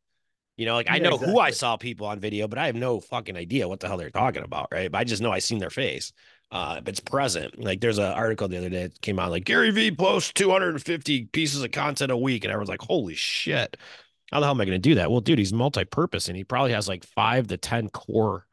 You 0.57 0.65
know, 0.65 0.75
like 0.75 0.87
I 0.89 0.99
Yeah, 0.99 0.99
know 0.99 1.17
who 1.17 1.39
I 1.39 1.51
saw 1.51 1.77
people 1.77 2.07
on 2.07 2.19
video, 2.19 2.47
but 2.47 2.59
I 2.59 2.67
have 2.67 2.75
no 2.75 2.99
fucking 3.01 3.37
idea 3.37 3.67
what 3.67 3.79
the 3.81 3.87
hell 3.87 3.97
they're 3.97 4.11
talking 4.11 4.43
about, 4.43 4.69
right? 4.71 4.91
But 4.91 4.99
I 4.99 5.05
just 5.05 5.21
know 5.21 5.31
I 5.31 5.39
seen 5.39 5.59
their 5.59 5.71
face. 5.71 6.13
Uh, 6.55 6.77
if 6.77 6.87
it's 6.87 7.01
present. 7.01 7.61
Like 7.61 7.81
there's 7.81 7.97
an 7.97 8.05
article 8.13 8.47
the 8.47 8.57
other 8.57 8.69
day 8.69 8.83
that 8.83 9.01
came 9.01 9.19
out 9.19 9.29
like 9.29 9.43
Gary 9.43 9.71
Vee 9.71 9.91
posts 9.91 10.31
250 10.35 11.25
pieces 11.25 11.61
of 11.61 11.71
content 11.71 12.13
a 12.13 12.17
week, 12.17 12.45
and 12.45 12.51
everyone's 12.51 12.69
like, 12.69 12.81
holy 12.81 13.13
shit. 13.13 13.75
How 14.31 14.39
the 14.39 14.45
hell 14.45 14.55
am 14.55 14.61
I 14.61 14.63
going 14.63 14.81
to 14.81 14.89
do 14.89 14.95
that? 14.95 15.11
Well, 15.11 15.19
dude, 15.19 15.37
he's 15.37 15.51
multi-purpose 15.51 16.29
and 16.29 16.37
he 16.37 16.45
probably 16.45 16.71
has 16.71 16.87
like 16.87 17.03
five 17.07 17.47
to 17.47 17.57
10 17.57 17.89
core 17.89 18.47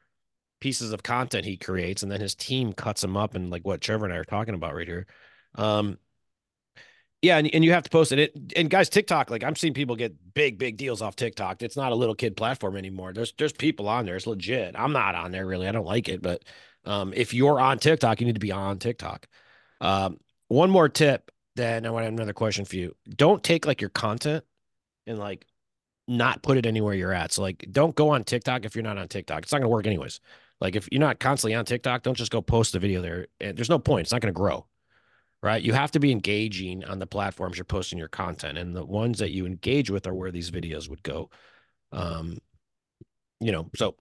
pieces 0.59 0.93
of 0.93 1.05
content 1.05 1.45
he 1.45 1.57
creates, 1.57 2.03
and 2.03 2.11
then 2.11 2.21
his 2.21 2.35
team 2.35 2.73
cuts 2.73 3.03
them 3.03 3.17
up 3.17 3.37
and 3.37 3.51
like 3.51 3.65
what 3.65 3.81
Trevor 3.81 4.07
and 4.07 4.15
I 4.15 4.17
are 4.17 4.25
talking 4.25 4.55
about 4.55 4.75
right 4.75 4.89
here. 4.89 5.07
Um, 5.55 5.97
yeah, 7.21 7.37
and, 7.37 7.49
and 7.55 7.65
you 7.65 7.71
have 7.71 7.85
to 7.85 7.91
post 7.91 8.11
it. 8.11 8.19
it. 8.19 8.53
And 8.57 8.69
guys, 8.69 8.89
TikTok, 8.89 9.31
like 9.31 9.45
I'm 9.45 9.55
seeing 9.55 9.75
people 9.75 9.95
get 9.95 10.35
big, 10.35 10.59
big 10.59 10.77
deals 10.77 11.03
off 11.03 11.15
TikTok. 11.15 11.63
It's 11.63 11.77
not 11.77 11.93
a 11.93 11.95
little 11.95 12.17
kid 12.17 12.37
platform 12.37 12.77
anymore. 12.77 13.13
There's 13.13 13.33
there's 13.39 13.53
people 13.53 13.89
on 13.89 14.07
there. 14.07 14.17
It's 14.17 14.27
legit. 14.27 14.75
I'm 14.77 14.93
not 14.93 15.15
on 15.15 15.31
there 15.31 15.47
really. 15.47 15.69
I 15.69 15.73
don't 15.73 15.87
like 15.87 16.09
it, 16.09 16.21
but 16.21 16.43
um, 16.85 17.13
if 17.15 17.35
you're 17.35 17.61
on 17.61 17.79
TikTok, 17.79 18.21
you 18.21 18.27
need 18.27 18.35
to 18.35 18.41
be 18.41 18.53
on 18.53 18.79
TikTok. 18.79 19.27
Um, 19.81 20.19
one 20.49 20.71
more 20.71 20.89
tip, 20.89 21.31
then 21.57 21.87
I 21.87 21.91
want 21.91 22.03
to 22.03 22.07
have 22.07 22.15
another 22.15 22.33
question 22.33 22.65
for 22.65 22.77
you. 22.77 22.95
Don't 23.09 23.43
take 23.43 23.67
like 23.67 23.81
your 23.81 23.91
content 23.91 24.45
and 25.07 25.19
like 25.19 25.47
not 26.09 26.43
put 26.43 26.59
it 26.59 26.67
anywhere 26.67 26.95
you're 26.95 27.13
at. 27.13 27.33
So 27.33 27.43
like 27.43 27.67
don't 27.71 27.95
go 27.95 28.11
on 28.11 28.25
TikTok 28.25 28.65
if 28.65 28.75
you're 28.75 28.83
not 28.83 28.99
on 28.99 29.09
TikTok. 29.09 29.43
It's 29.43 29.53
not 29.53 29.59
gonna 29.59 29.69
work 29.69 29.87
anyways. 29.87 30.21
Like 30.61 30.77
if 30.77 30.89
you're 30.93 31.01
not 31.01 31.21
constantly 31.21 31.55
on 31.55 31.65
TikTok, 31.65 32.03
don't 32.03 32.17
just 32.17 32.33
go 32.33 32.43
post 32.43 32.73
the 32.73 32.79
video 32.79 33.03
there. 33.03 33.27
And 33.41 33.57
there's 33.57 33.71
no 33.71 33.79
point. 33.79 34.03
It's 34.03 34.13
not 34.13 34.21
gonna 34.21 34.33
grow 34.33 34.67
right? 35.43 35.63
You 35.63 35.73
have 35.73 35.91
to 35.93 36.01
be 36.01 36.13
engaging 36.13 36.85
on 36.85 36.99
the 36.99 37.07
platforms 37.07 37.59
you're 37.59 37.65
posting 37.65 37.99
your 37.99 38.09
content, 38.09 38.59
and 38.59 38.75
the 38.75 38.85
ones 38.85 39.19
that 39.19 39.33
you 39.33 39.45
engage 39.45 39.91
with 39.91 40.07
are 40.07 40.15
where 40.15 40.31
these 40.31 40.51
videos 40.51 40.89
would 40.89 41.03
go. 41.03 41.31
Um, 41.91 42.39
you 43.41 43.53
know, 43.53 43.69
so 43.75 43.97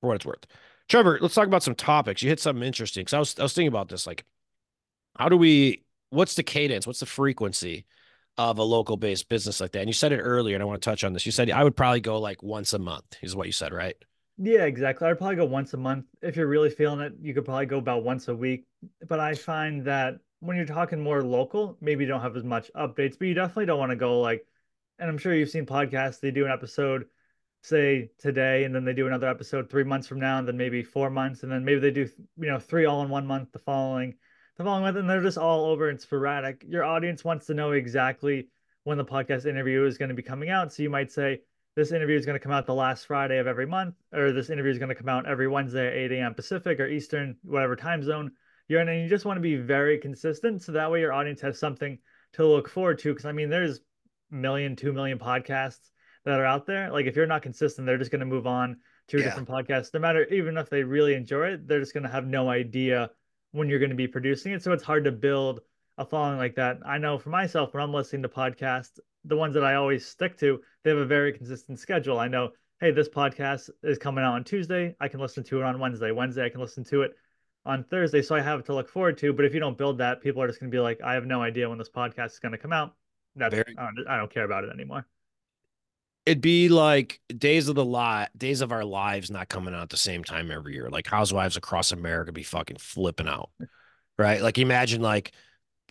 for 0.00 0.08
what 0.08 0.16
it's 0.16 0.26
worth, 0.26 0.46
Trevor, 0.88 1.18
let's 1.20 1.34
talk 1.34 1.46
about 1.46 1.62
some 1.62 1.74
topics. 1.74 2.22
You 2.22 2.28
hit 2.28 2.40
something 2.40 2.62
interesting 2.62 3.02
because 3.02 3.14
I 3.14 3.18
was 3.18 3.38
I 3.38 3.42
was 3.42 3.52
thinking 3.52 3.68
about 3.68 3.88
this, 3.88 4.06
like, 4.06 4.24
how 5.18 5.28
do 5.28 5.36
we? 5.36 5.84
What's 6.10 6.34
the 6.34 6.42
cadence? 6.42 6.86
What's 6.86 7.00
the 7.00 7.06
frequency 7.06 7.86
of 8.38 8.58
a 8.58 8.62
local 8.62 8.96
based 8.96 9.28
business 9.28 9.60
like 9.60 9.72
that? 9.72 9.80
And 9.80 9.88
you 9.88 9.94
said 9.94 10.12
it 10.12 10.20
earlier, 10.20 10.54
and 10.54 10.62
I 10.62 10.66
want 10.66 10.80
to 10.80 10.84
touch 10.88 11.02
on 11.04 11.12
this. 11.12 11.26
You 11.26 11.32
said 11.32 11.50
I 11.50 11.64
would 11.64 11.76
probably 11.76 12.00
go 12.00 12.20
like 12.20 12.42
once 12.42 12.72
a 12.72 12.78
month, 12.78 13.16
is 13.22 13.34
what 13.34 13.46
you 13.46 13.52
said, 13.52 13.72
right? 13.72 13.96
Yeah, 14.38 14.64
exactly. 14.64 15.08
I'd 15.08 15.18
probably 15.18 15.36
go 15.36 15.46
once 15.46 15.72
a 15.72 15.78
month. 15.78 16.04
If 16.22 16.36
you're 16.36 16.46
really 16.46 16.70
feeling 16.70 17.00
it, 17.00 17.14
you 17.20 17.32
could 17.32 17.46
probably 17.46 17.66
go 17.66 17.78
about 17.78 18.04
once 18.04 18.28
a 18.28 18.36
week. 18.36 18.66
But 19.08 19.18
I 19.18 19.34
find 19.34 19.84
that 19.86 20.16
when 20.40 20.56
you're 20.56 20.66
talking 20.66 21.00
more 21.00 21.22
local, 21.22 21.78
maybe 21.80 22.04
you 22.04 22.08
don't 22.08 22.20
have 22.20 22.36
as 22.36 22.44
much 22.44 22.70
updates, 22.76 23.18
but 23.18 23.28
you 23.28 23.34
definitely 23.34 23.66
don't 23.66 23.78
want 23.78 23.90
to 23.90 23.96
go 23.96 24.20
like, 24.20 24.46
and 24.98 25.08
I'm 25.08 25.18
sure 25.18 25.34
you've 25.34 25.48
seen 25.48 25.64
podcasts, 25.64 26.20
they 26.20 26.30
do 26.30 26.44
an 26.44 26.52
episode, 26.52 27.06
say 27.62 28.10
today, 28.18 28.64
and 28.64 28.74
then 28.74 28.84
they 28.84 28.92
do 28.92 29.06
another 29.06 29.28
episode 29.28 29.68
three 29.68 29.84
months 29.84 30.06
from 30.06 30.20
now, 30.20 30.38
and 30.38 30.46
then 30.46 30.56
maybe 30.56 30.82
four 30.82 31.10
months, 31.10 31.42
and 31.42 31.50
then 31.50 31.64
maybe 31.64 31.80
they 31.80 31.90
do, 31.90 32.08
you 32.38 32.48
know, 32.48 32.58
three 32.58 32.84
all 32.84 33.02
in 33.02 33.08
one 33.08 33.26
month 33.26 33.52
the 33.52 33.58
following, 33.58 34.14
the 34.56 34.64
following 34.64 34.84
month, 34.84 34.96
and 34.96 35.08
they're 35.08 35.22
just 35.22 35.38
all 35.38 35.66
over 35.66 35.88
and 35.88 36.00
sporadic. 36.00 36.64
Your 36.68 36.84
audience 36.84 37.24
wants 37.24 37.46
to 37.46 37.54
know 37.54 37.72
exactly 37.72 38.48
when 38.84 38.98
the 38.98 39.04
podcast 39.04 39.46
interview 39.46 39.84
is 39.84 39.98
going 39.98 40.10
to 40.10 40.14
be 40.14 40.22
coming 40.22 40.48
out. 40.48 40.72
So 40.72 40.82
you 40.82 40.90
might 40.90 41.10
say, 41.10 41.40
this 41.76 41.92
interview 41.92 42.16
is 42.16 42.24
going 42.24 42.38
to 42.38 42.42
come 42.42 42.52
out 42.52 42.66
the 42.66 42.74
last 42.74 43.06
Friday 43.06 43.38
of 43.38 43.46
every 43.46 43.66
month, 43.66 43.96
or 44.12 44.32
this 44.32 44.48
interview 44.48 44.72
is 44.72 44.78
going 44.78 44.88
to 44.88 44.94
come 44.94 45.10
out 45.10 45.26
every 45.26 45.46
Wednesday 45.46 45.86
at 45.86 46.10
8 46.10 46.12
a.m. 46.12 46.34
Pacific 46.34 46.80
or 46.80 46.86
Eastern, 46.86 47.36
whatever 47.42 47.76
time 47.76 48.02
zone 48.02 48.32
you're 48.66 48.80
in. 48.80 48.88
And 48.88 49.02
you 49.02 49.08
just 49.10 49.26
want 49.26 49.36
to 49.36 49.42
be 49.42 49.56
very 49.56 49.98
consistent. 49.98 50.62
So 50.62 50.72
that 50.72 50.90
way 50.90 51.00
your 51.00 51.12
audience 51.12 51.42
has 51.42 51.58
something 51.58 51.98
to 52.32 52.46
look 52.46 52.68
forward 52.68 52.98
to. 53.00 53.12
Because 53.12 53.26
I 53.26 53.32
mean, 53.32 53.50
there's 53.50 53.80
million, 54.30 54.74
two 54.74 54.92
million 54.94 55.18
podcasts 55.18 55.90
that 56.26 56.38
are 56.38 56.44
out 56.44 56.66
there. 56.66 56.90
Like 56.90 57.06
if 57.06 57.16
you're 57.16 57.26
not 57.26 57.42
consistent, 57.42 57.86
they're 57.86 57.96
just 57.96 58.10
going 58.10 58.20
to 58.20 58.26
move 58.26 58.46
on 58.46 58.76
to 59.08 59.16
a 59.16 59.20
Yeah. 59.20 59.26
different 59.26 59.48
podcast. 59.48 59.94
No 59.94 60.00
matter, 60.00 60.24
even 60.26 60.58
if 60.58 60.68
they 60.68 60.82
really 60.82 61.14
enjoy 61.14 61.52
it, 61.52 61.66
they're 61.66 61.80
just 61.80 61.94
going 61.94 62.02
to 62.02 62.10
have 62.10 62.26
no 62.26 62.50
idea 62.50 63.10
when 63.52 63.68
you're 63.68 63.78
going 63.78 63.90
to 63.90 63.96
be 63.96 64.08
producing 64.08 64.52
it. 64.52 64.62
So 64.62 64.72
it's 64.72 64.82
hard 64.82 65.04
to 65.04 65.12
build 65.12 65.60
a 65.96 66.04
following 66.04 66.36
like 66.36 66.56
that. 66.56 66.78
I 66.84 66.98
know 66.98 67.16
for 67.16 67.30
myself, 67.30 67.72
when 67.72 67.82
I'm 67.82 67.94
listening 67.94 68.22
to 68.22 68.28
podcasts, 68.28 68.98
the 69.24 69.36
ones 69.36 69.54
that 69.54 69.64
I 69.64 69.76
always 69.76 70.04
stick 70.06 70.36
to, 70.38 70.60
they 70.84 70.90
have 70.90 70.98
a 70.98 71.06
very 71.06 71.32
consistent 71.32 71.78
schedule. 71.78 72.18
I 72.18 72.28
know, 72.28 72.50
hey, 72.80 72.90
this 72.90 73.08
podcast 73.08 73.70
is 73.82 73.96
coming 73.96 74.22
out 74.24 74.34
on 74.34 74.44
Tuesday. 74.44 74.94
I 75.00 75.08
can 75.08 75.20
listen 75.20 75.42
to 75.44 75.60
it 75.60 75.64
on 75.64 75.78
Wednesday. 75.78 76.10
Wednesday, 76.10 76.44
I 76.44 76.48
can 76.48 76.60
listen 76.60 76.84
to 76.84 77.02
it 77.02 77.12
on 77.64 77.84
Thursday. 77.84 78.20
So 78.20 78.34
I 78.34 78.40
have 78.40 78.60
it 78.60 78.66
to 78.66 78.74
look 78.74 78.88
forward 78.88 79.16
to. 79.18 79.32
But 79.32 79.44
if 79.44 79.54
you 79.54 79.60
don't 79.60 79.78
build 79.78 79.98
that, 79.98 80.20
people 80.22 80.42
are 80.42 80.48
just 80.48 80.60
going 80.60 80.70
to 80.70 80.76
be 80.76 80.80
like, 80.80 81.00
I 81.02 81.14
have 81.14 81.24
no 81.24 81.40
idea 81.40 81.68
when 81.68 81.78
this 81.78 81.88
podcast 81.88 82.32
is 82.32 82.38
going 82.40 82.52
to 82.52 82.58
come 82.58 82.72
out. 82.72 82.94
That's, 83.36 83.54
Very 83.54 83.74
I 83.78 83.82
don't, 83.84 84.08
I 84.08 84.16
don't 84.16 84.32
care 84.32 84.44
about 84.44 84.64
it 84.64 84.70
anymore. 84.70 85.06
It'd 86.26 86.42
be 86.42 86.68
like 86.68 87.20
days 87.28 87.68
of 87.68 87.76
the 87.76 87.84
lot 87.84 88.30
days 88.36 88.60
of 88.60 88.72
our 88.72 88.84
lives 88.84 89.30
not 89.30 89.48
coming 89.48 89.74
out 89.74 89.82
at 89.82 89.90
the 89.90 89.96
same 89.96 90.24
time 90.24 90.50
every 90.50 90.74
year. 90.74 90.90
Like 90.90 91.06
housewives 91.06 91.56
across 91.56 91.92
america 91.92 92.32
be 92.32 92.42
fucking 92.42 92.78
flipping 92.78 93.28
out 93.28 93.50
right? 94.18 94.40
Like 94.40 94.58
imagine 94.58 95.02
like 95.02 95.32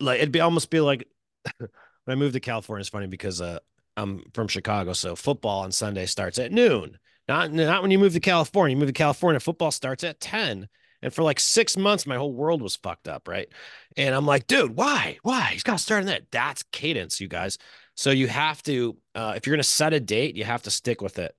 like 0.00 0.18
it'd 0.18 0.32
be 0.32 0.40
almost 0.40 0.70
be 0.70 0.80
like 0.80 1.06
when 1.58 1.68
i 2.08 2.14
moved 2.14 2.34
to 2.34 2.40
california 2.40 2.80
it's 2.80 2.90
funny 2.90 3.06
because 3.06 3.40
uh 3.40 3.58
i'm 3.96 4.22
from 4.34 4.48
chicago 4.48 4.92
so 4.92 5.16
football 5.16 5.62
on 5.62 5.72
sunday 5.72 6.06
starts 6.06 6.38
at 6.38 6.52
noon. 6.52 6.98
Not 7.28 7.52
not 7.52 7.82
when 7.82 7.90
you 7.90 7.98
move 7.98 8.12
to 8.12 8.20
california. 8.20 8.74
You 8.74 8.80
move 8.80 8.88
to 8.88 8.92
california 8.92 9.40
football 9.40 9.70
starts 9.70 10.04
at 10.04 10.20
10 10.20 10.68
and 11.02 11.14
for 11.14 11.22
like 11.22 11.40
six 11.40 11.76
months 11.76 12.06
my 12.06 12.16
whole 12.16 12.32
world 12.32 12.62
was 12.62 12.76
fucked 12.76 13.08
up 13.08 13.28
right? 13.28 13.48
And 13.96 14.14
i'm 14.14 14.26
like 14.26 14.46
dude 14.46 14.76
why? 14.76 15.18
Why? 15.22 15.50
He's 15.52 15.62
got 15.62 15.78
to 15.78 15.82
start 15.82 16.02
in 16.02 16.06
that 16.08 16.30
that's 16.30 16.62
cadence 16.64 17.20
you 17.20 17.28
guys 17.28 17.58
so 17.96 18.10
you 18.10 18.28
have 18.28 18.62
to, 18.64 18.96
uh, 19.14 19.34
if 19.36 19.46
you're 19.46 19.54
going 19.56 19.62
to 19.62 19.68
set 19.68 19.92
a 19.92 20.00
date, 20.00 20.36
you 20.36 20.44
have 20.44 20.62
to 20.64 20.70
stick 20.70 21.00
with 21.02 21.18
it. 21.18 21.34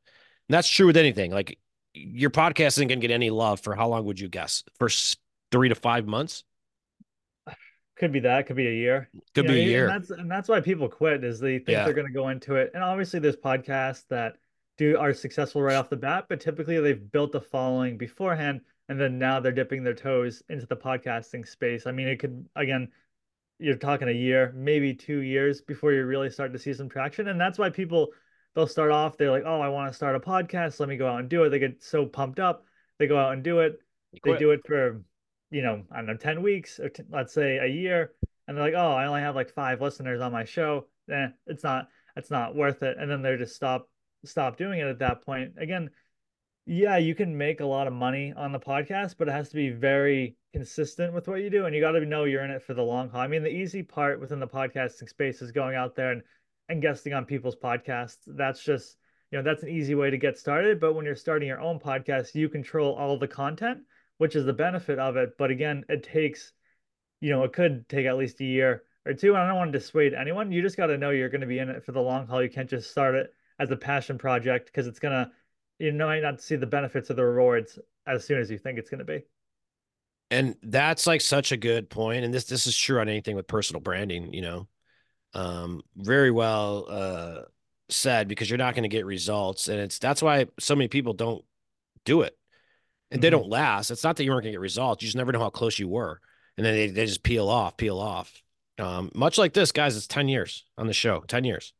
And 0.50 0.54
that's 0.56 0.70
true 0.70 0.88
with 0.88 0.98
anything. 0.98 1.32
Like 1.32 1.60
your 1.94 2.30
podcast 2.32 2.68
isn't 2.80 2.88
going 2.88 3.00
to 3.02 3.08
get 3.08 3.14
any 3.14 3.30
love 3.30 3.62
for 3.62 3.76
how 3.76 3.88
long 3.90 4.06
would 4.06 4.20
you 4.20 4.30
guess? 4.30 4.64
For 4.80 4.90
three 5.52 5.70
to 5.70 5.76
five 5.76 6.08
months? 6.08 6.44
Could 7.98 8.12
be 8.12 8.20
that. 8.22 8.46
Could 8.46 8.56
be 8.56 8.68
a 8.68 8.72
year. 8.74 9.10
Could 9.34 9.46
You 9.46 9.50
know, 9.50 9.54
be 9.54 9.60
a 9.60 9.64
and 9.64 9.72
year. 9.72 9.88
that's 9.88 10.12
and 10.12 10.30
that's 10.30 10.48
why 10.50 10.62
people 10.62 10.88
quit 10.88 11.24
is 11.24 11.40
they 11.40 11.58
think 11.60 11.70
Yeah. 11.70 11.84
they're 11.84 11.94
going 11.94 12.06
to 12.08 12.14
go 12.14 12.30
into 12.30 12.56
it. 12.56 12.72
And 12.74 12.84
obviously, 12.84 13.20
there's 13.20 13.36
podcasts 13.38 14.06
that 14.10 14.38
do 14.78 14.98
are 14.98 15.14
successful 15.14 15.64
right 15.64 15.76
off 15.76 15.90
the 15.90 15.98
bat, 15.98 16.26
but 16.30 16.40
typically 16.40 16.80
they've 16.80 17.12
built 17.12 17.34
a 17.34 17.42
following 17.42 17.98
beforehand, 17.98 18.62
and 18.88 19.00
then 19.02 19.18
now 19.18 19.40
they're 19.40 19.52
dipping 19.52 19.84
their 19.84 19.96
toes 19.96 20.44
into 20.50 20.68
the 20.68 20.76
podcasting 20.78 21.48
space. 21.48 21.88
I 21.88 21.92
mean, 21.92 22.08
it 22.08 22.18
could 22.20 22.48
again, 22.56 22.92
you're 23.60 23.76
talking 23.76 24.08
a 24.08 24.12
year, 24.12 24.54
maybe 24.56 24.94
two 24.94 25.20
years 25.20 25.62
before 25.62 25.92
you 25.94 26.06
really 26.06 26.30
start 26.30 26.54
to 26.54 26.60
see 26.60 26.74
some 26.74 26.90
traction, 26.90 27.28
and 27.30 27.40
that's 27.40 27.58
why 27.58 27.70
people 27.70 28.10
they'll 28.56 28.68
start 28.68 28.92
off. 28.92 29.18
They're 29.18 29.32
like, 29.32 29.44
"Oh, 29.46 29.62
I 29.62 29.70
want 29.70 29.92
to 29.92 29.96
start 29.96 30.16
a 30.16 30.20
podcast. 30.20 30.80
Let 30.80 30.90
me 30.90 30.98
go 30.98 31.08
out 31.08 31.20
and 31.20 31.30
do 31.30 31.44
it." 31.44 31.50
They 31.50 31.60
get 31.60 31.84
so 31.84 32.06
pumped 32.06 32.40
up, 32.40 32.66
they 33.00 33.08
go 33.08 33.18
out 33.18 33.34
and 33.34 33.44
do 33.44 33.60
it. 33.60 33.80
They 34.24 34.38
do 34.38 34.52
it 34.52 34.66
for 34.66 35.02
you 35.50 35.62
know, 35.62 35.84
I 35.92 35.98
don't 35.98 36.08
know, 36.08 36.18
10 36.18 36.42
weeks 36.42 36.80
or 36.80 36.90
t 36.90 37.04
let's 37.10 37.34
say 37.34 37.58
a 37.58 37.68
year, 37.68 38.14
and 38.48 38.58
they're 38.58 38.66
like, 38.66 38.74
oh, 38.74 38.92
I 38.92 39.08
only 39.08 39.22
have 39.22 39.36
like 39.36 39.50
five 39.54 39.82
listeners 39.82 40.22
on 40.22 40.32
my 40.32 40.44
show. 40.44 40.88
Eh, 41.10 41.28
it's 41.46 41.64
not, 41.64 41.88
it's 42.16 42.32
not 42.32 42.56
worth 42.56 42.84
it. 42.84 42.98
And 43.00 43.10
then 43.10 43.22
they're 43.22 43.38
just 43.38 43.56
stop, 43.56 43.90
stop 44.26 44.58
doing 44.58 44.80
it 44.80 44.88
at 44.88 45.00
that 45.00 45.26
point. 45.26 45.54
Again, 45.58 45.90
yeah, 46.70 46.98
you 46.98 47.16
can 47.16 47.38
make 47.38 47.62
a 47.62 47.66
lot 47.66 47.88
of 47.88 47.94
money 47.94 48.34
on 48.36 48.52
the 48.52 48.60
podcast, 48.60 49.16
but 49.18 49.30
it 49.30 49.32
has 49.32 49.48
to 49.50 49.56
be 49.56 49.70
very 49.70 50.36
consistent 50.52 51.14
with 51.14 51.30
what 51.30 51.40
you 51.40 51.50
do. 51.50 51.66
And 51.66 51.74
you 51.74 51.80
got 51.80 51.92
to 51.92 52.06
know 52.06 52.26
you're 52.26 52.44
in 52.44 52.52
it 52.52 52.62
for 52.62 52.74
the 52.74 52.84
long 52.84 53.10
haul. 53.10 53.22
I 53.22 53.28
mean, 53.28 53.42
the 53.42 53.50
easy 53.50 53.82
part 53.82 54.20
within 54.20 54.42
the 54.42 54.48
podcasting 54.48 55.08
space 55.08 55.42
is 55.42 55.54
going 55.54 55.78
out 55.78 55.96
there 55.96 56.12
and, 56.12 56.22
and 56.68 56.82
guesting 56.82 57.14
on 57.14 57.24
people's 57.24 57.56
podcasts. 57.56 58.18
That's 58.28 58.62
just, 58.62 58.98
you 59.32 59.38
know, 59.38 59.44
that's 59.46 59.64
an 59.64 59.70
easy 59.70 59.96
way 59.96 60.10
to 60.10 60.18
get 60.18 60.38
started. 60.38 60.82
But 60.82 60.94
when 60.94 61.06
you're 61.06 61.16
starting 61.16 61.48
your 61.48 61.62
own 61.62 61.80
podcast, 61.80 62.36
you 62.36 62.50
control 62.50 62.96
all 62.96 63.18
the 63.18 63.30
content, 63.30 63.80
which 64.18 64.36
is 64.36 64.44
the 64.44 64.52
benefit 64.52 65.00
of 65.00 65.16
it. 65.16 65.38
But 65.38 65.52
again, 65.52 65.86
it 65.88 66.04
takes, 66.04 66.52
you 67.22 67.30
know, 67.30 67.46
it 67.46 67.54
could 67.54 67.88
take 67.88 68.08
at 68.08 68.18
least 68.18 68.42
a 68.42 68.46
year 68.46 68.84
or 69.06 69.14
two. 69.14 69.36
And 69.36 69.42
I 69.42 69.48
don't 69.48 69.56
want 69.56 69.72
to 69.72 69.80
dissuade 69.80 70.14
anyone. 70.14 70.52
You 70.52 70.62
just 70.62 70.76
got 70.76 70.88
to 70.88 70.98
know 70.98 71.12
you're 71.12 71.30
going 71.30 71.40
to 71.40 71.48
be 71.48 71.60
in 71.60 71.70
it 71.70 71.86
for 71.86 71.94
the 71.94 72.02
long 72.02 72.28
haul. 72.28 72.44
You 72.44 72.50
can't 72.50 72.70
just 72.70 72.92
start 72.92 73.16
it 73.16 73.34
as 73.58 73.72
a 73.72 73.78
passion 73.78 74.18
project 74.18 74.66
because 74.66 74.86
it's 74.86 75.00
going 75.00 75.14
to, 75.14 75.32
you 75.80 75.92
might 75.94 76.22
not 76.22 76.42
see 76.42 76.56
the 76.56 76.66
benefits 76.66 77.10
of 77.10 77.16
the 77.16 77.26
rewards 77.26 77.80
as 78.06 78.26
soon 78.26 78.40
as 78.40 78.50
you 78.50 78.58
think 78.58 78.80
it's 78.80 78.90
going 78.90 79.00
to 79.00 79.06
be. 79.06 79.24
And 80.30 80.56
that's 80.62 81.08
like 81.08 81.22
such 81.22 81.52
a 81.52 81.58
good 81.58 81.90
point. 81.90 82.26
And 82.26 82.34
this 82.34 82.46
this 82.46 82.68
is 82.68 82.78
true 82.78 83.00
on 83.00 83.08
anything 83.08 83.36
with 83.36 83.48
personal 83.48 83.80
branding, 83.82 84.34
you 84.34 84.42
know. 84.42 84.68
Um, 85.34 85.82
very 85.96 86.32
well 86.32 86.86
uh 86.90 87.42
said 87.90 88.28
because 88.28 88.50
you're 88.50 88.58
not 88.58 88.76
going 88.76 88.84
to 88.84 88.90
get 88.90 89.06
results. 89.06 89.68
And 89.70 89.80
it's 89.80 90.00
that's 90.00 90.22
why 90.22 90.48
so 90.60 90.76
many 90.76 90.88
people 90.90 91.14
don't 91.14 91.46
do 92.06 92.22
it. 92.24 92.38
And 93.12 93.22
they 93.22 93.30
Mhm. 93.30 93.32
don't 93.32 93.50
last. 93.50 93.92
It's 93.92 94.04
not 94.04 94.18
that 94.18 94.24
you 94.26 94.32
weren't 94.32 94.44
gonna 94.44 94.54
get 94.54 94.60
results. 94.62 95.04
You 95.04 95.08
just 95.08 95.18
never 95.18 95.32
know 95.32 95.40
how 95.40 95.50
close 95.52 95.80
you 95.80 95.88
were. 95.90 96.22
And 96.58 96.66
then 96.66 96.76
they, 96.76 96.88
they 96.90 97.06
just 97.06 97.24
peel 97.24 97.50
off, 97.50 97.78
peel 97.78 98.00
off. 98.00 98.42
Um, 98.80 99.12
much 99.16 99.38
like 99.38 99.54
this, 99.54 99.72
guys, 99.72 99.98
it's 99.98 100.08
10 100.08 100.28
years 100.30 100.66
on 100.78 100.88
the 100.88 100.94
show, 100.94 101.22
10 101.22 101.44
years, 101.46 101.74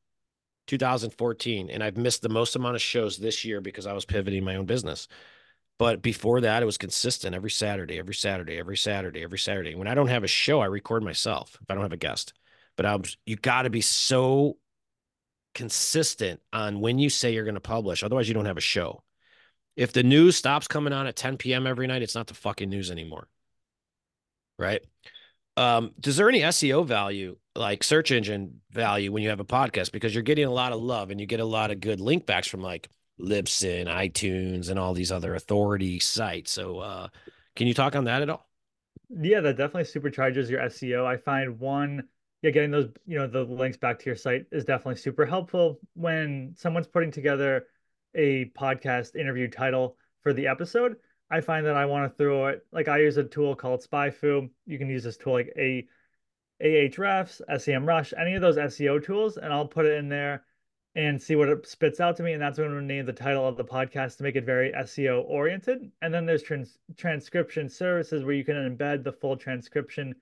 2014. 0.68 1.70
And 1.70 1.84
I've 1.84 1.98
missed 1.98 2.22
the 2.22 2.30
most 2.30 2.56
amount 2.56 2.76
of 2.76 2.82
shows 2.82 3.18
this 3.18 3.44
year 3.44 3.62
because 3.62 3.88
I 3.88 3.94
was 3.94 4.06
pivoting 4.06 4.44
my 4.44 4.56
own 4.56 4.66
business. 4.66 5.08
But 5.80 6.02
before 6.02 6.42
that, 6.42 6.64
it 6.64 6.66
was 6.66 6.78
consistent 6.78 7.36
every 7.36 7.52
Saturday, 7.52 8.00
every 8.00 8.16
Saturday, 8.16 8.58
every 8.58 8.78
Saturday, 8.78 9.24
every 9.24 9.40
Saturday. 9.40 9.76
When 9.76 9.88
I 9.88 9.96
don't 9.96 10.08
have 10.08 10.24
a 10.24 10.28
show, 10.28 10.60
I 10.60 10.66
record 10.66 11.04
myself 11.04 11.58
if 11.62 11.70
I 11.70 11.76
don't 11.76 11.84
have 11.84 11.94
a 11.94 11.98
guest. 11.98 12.34
But 12.76 12.86
I'm, 12.86 13.04
you 13.26 13.36
got 13.36 13.64
to 13.64 13.70
be 13.70 13.82
so 13.82 14.58
consistent 15.54 16.40
on 16.52 16.80
when 16.80 17.00
you 17.00 17.10
say 17.10 17.34
you're 17.34 17.44
going 17.44 17.56
to 17.56 17.62
publish. 17.62 18.04
Otherwise, 18.04 18.28
you 18.28 18.34
don't 18.34 18.46
have 18.46 18.58
a 18.58 18.62
show. 18.62 19.04
If 19.76 19.94
the 19.94 20.04
news 20.04 20.36
stops 20.36 20.68
coming 20.68 20.94
on 20.94 21.06
at 21.06 21.16
10 21.16 21.38
p.m. 21.38 21.68
every 21.68 21.86
night, 21.86 22.02
it's 22.02 22.16
not 22.16 22.28
the 22.28 22.34
fucking 22.34 22.70
news 22.70 22.90
anymore. 22.90 23.28
Right. 24.58 24.84
Um, 25.58 25.92
does 26.00 26.16
there 26.18 26.30
any 26.30 26.42
SEO 26.42 26.86
value, 26.86 27.36
like 27.56 27.84
search 27.84 28.12
engine 28.12 28.62
value, 28.72 29.12
when 29.12 29.24
you 29.24 29.30
have 29.30 29.40
a 29.40 29.46
podcast? 29.46 29.92
Because 29.92 30.14
you're 30.14 30.24
getting 30.24 30.46
a 30.46 30.52
lot 30.52 30.72
of 30.72 30.82
love 30.82 31.10
and 31.10 31.20
you 31.20 31.26
get 31.26 31.40
a 31.40 31.46
lot 31.46 31.72
of 31.72 31.80
good 31.80 32.00
link 32.00 32.28
backs 32.28 32.48
from 32.48 32.62
like 32.62 32.90
Libsyn, 33.20 33.88
iTunes, 33.88 34.70
and 34.70 34.78
all 34.78 34.94
these 34.94 35.12
other 35.12 35.34
authority 35.34 36.00
sites. 36.00 36.52
So, 36.52 36.80
uh, 36.80 37.08
can 37.56 37.66
you 37.66 37.74
talk 37.74 37.96
on 37.96 38.06
that 38.06 38.22
at 38.22 38.30
all? 38.30 38.48
Yeah, 39.10 39.40
that 39.42 39.58
definitely 39.58 39.86
supercharges 39.86 40.50
your 40.50 40.62
SEO. 40.62 41.06
I 41.06 41.18
find 41.18 41.60
one, 41.60 42.04
yeah, 42.44 42.52
getting 42.52 42.70
those, 42.72 42.90
you 43.08 43.18
know, 43.18 43.26
the 43.26 43.44
links 43.44 43.78
back 43.78 43.98
to 44.00 44.06
your 44.06 44.16
site 44.16 44.46
is 44.52 44.64
definitely 44.64 44.98
super 44.98 45.26
helpful 45.26 45.80
when 45.96 46.54
someone's 46.56 46.88
putting 46.88 47.10
together 47.10 47.66
a 48.14 48.52
podcast 48.58 49.16
interview 49.16 49.48
title 49.48 49.98
for 50.22 50.34
the 50.34 50.48
episode. 50.48 50.98
I 51.30 51.42
find 51.42 51.66
that 51.66 51.76
I 51.76 51.86
want 51.86 52.10
to 52.12 52.18
throw 52.18 52.48
it 52.48 52.66
like 52.72 52.88
I 52.88 53.00
use 53.00 53.18
a 53.18 53.24
tool 53.24 53.56
called 53.56 53.84
SpyFu. 53.84 54.50
You 54.66 54.78
can 54.78 54.90
use 54.90 55.04
this 55.04 55.18
tool 55.18 55.34
like 55.34 55.54
a 55.58 55.88
Ahrefs, 56.62 57.42
SEMrush, 57.50 58.14
any 58.20 58.36
of 58.36 58.42
those 58.42 58.58
SEO 58.58 59.04
tools, 59.04 59.38
and 59.38 59.54
I'll 59.54 59.68
put 59.68 59.86
it 59.86 59.98
in 59.98 60.10
there 60.10 60.44
and 60.96 61.22
see 61.22 61.36
what 61.36 61.50
it 61.50 61.68
spits 61.68 62.00
out 62.00 62.18
to 62.18 62.24
me. 62.24 62.34
And 62.34 62.42
that's 62.42 62.58
when 62.58 62.76
we 62.76 62.82
name 62.82 63.06
the 63.06 63.14
title 63.14 63.48
of 63.48 63.56
the 63.56 63.64
podcast 63.64 64.18
to 64.18 64.24
make 64.24 64.36
it 64.36 64.46
very 64.46 64.72
SEO 64.72 65.24
oriented. 65.26 65.92
And 66.02 66.12
then 66.12 66.26
there's 66.26 66.42
trans- 66.42 66.80
transcription 66.98 67.70
services 67.70 68.24
where 68.24 68.34
you 68.34 68.44
can 68.44 68.56
embed 68.56 69.04
the 69.04 69.12
full 69.12 69.38
transcription 69.38 70.16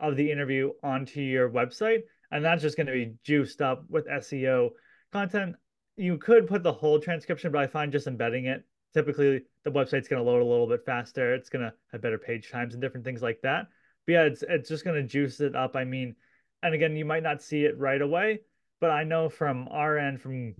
of 0.00 0.16
the 0.16 0.30
interview 0.30 0.72
onto 0.82 1.22
your 1.22 1.48
website. 1.48 2.02
And 2.30 2.44
that's 2.44 2.60
just 2.60 2.76
going 2.76 2.88
to 2.88 2.92
be 2.92 3.14
juiced 3.24 3.62
up 3.62 3.84
with 3.88 4.06
SEO 4.06 4.72
content. 5.12 5.56
You 5.96 6.18
could 6.18 6.46
put 6.46 6.62
the 6.62 6.72
whole 6.72 7.00
transcription, 7.00 7.50
but 7.50 7.62
I 7.62 7.66
find 7.66 7.90
just 7.90 8.06
embedding 8.06 8.44
it. 8.44 8.64
Typically, 8.94 9.42
the 9.64 9.70
website's 9.70 10.08
going 10.08 10.22
to 10.22 10.28
load 10.28 10.42
a 10.42 10.44
little 10.44 10.66
bit 10.66 10.84
faster. 10.84 11.34
It's 11.34 11.50
going 11.50 11.64
to 11.64 11.72
have 11.92 12.00
better 12.00 12.18
page 12.18 12.50
times 12.50 12.74
and 12.74 12.80
different 12.80 13.04
things 13.04 13.22
like 13.22 13.40
that. 13.42 13.66
But 14.06 14.12
yeah, 14.12 14.22
it's 14.22 14.42
it's 14.48 14.68
just 14.68 14.84
going 14.84 14.96
to 14.96 15.06
juice 15.06 15.40
it 15.40 15.54
up. 15.54 15.76
I 15.76 15.84
mean, 15.84 16.16
and 16.62 16.74
again, 16.74 16.96
you 16.96 17.04
might 17.04 17.22
not 17.22 17.42
see 17.42 17.64
it 17.64 17.78
right 17.78 18.00
away, 18.00 18.40
but 18.80 18.90
I 18.90 19.04
know 19.04 19.28
from 19.28 19.68
our 19.70 19.98
end, 19.98 20.20
from 20.20 20.54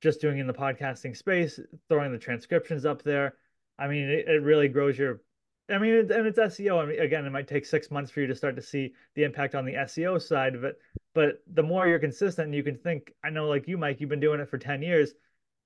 just 0.00 0.20
doing 0.20 0.38
in 0.38 0.46
the 0.46 0.52
podcasting 0.52 1.16
space, 1.16 1.58
throwing 1.88 2.12
the 2.12 2.18
transcriptions 2.18 2.84
up 2.84 3.02
there, 3.02 3.34
I 3.78 3.88
mean, 3.88 4.08
it, 4.08 4.28
it 4.28 4.42
really 4.42 4.68
grows 4.68 4.98
your. 4.98 5.20
I 5.68 5.78
mean, 5.78 5.94
it, 5.94 6.10
and 6.10 6.26
it's 6.26 6.38
SEO. 6.38 6.82
I 6.82 6.86
mean, 6.86 7.00
again, 7.00 7.24
it 7.24 7.30
might 7.30 7.48
take 7.48 7.64
six 7.64 7.90
months 7.90 8.10
for 8.10 8.20
you 8.20 8.26
to 8.26 8.34
start 8.34 8.56
to 8.56 8.62
see 8.62 8.92
the 9.14 9.24
impact 9.24 9.54
on 9.54 9.64
the 9.64 9.74
SEO 9.74 10.20
side 10.20 10.54
of 10.54 10.64
it. 10.64 10.78
But 11.14 11.42
the 11.52 11.62
more 11.62 11.86
you're 11.86 11.98
consistent, 11.98 12.52
you 12.54 12.62
can 12.62 12.76
think. 12.76 13.12
I 13.24 13.30
know, 13.30 13.48
like 13.48 13.68
you, 13.68 13.78
Mike, 13.78 14.00
you've 14.00 14.10
been 14.10 14.20
doing 14.20 14.40
it 14.40 14.48
for 14.48 14.58
ten 14.58 14.82
years. 14.82 15.12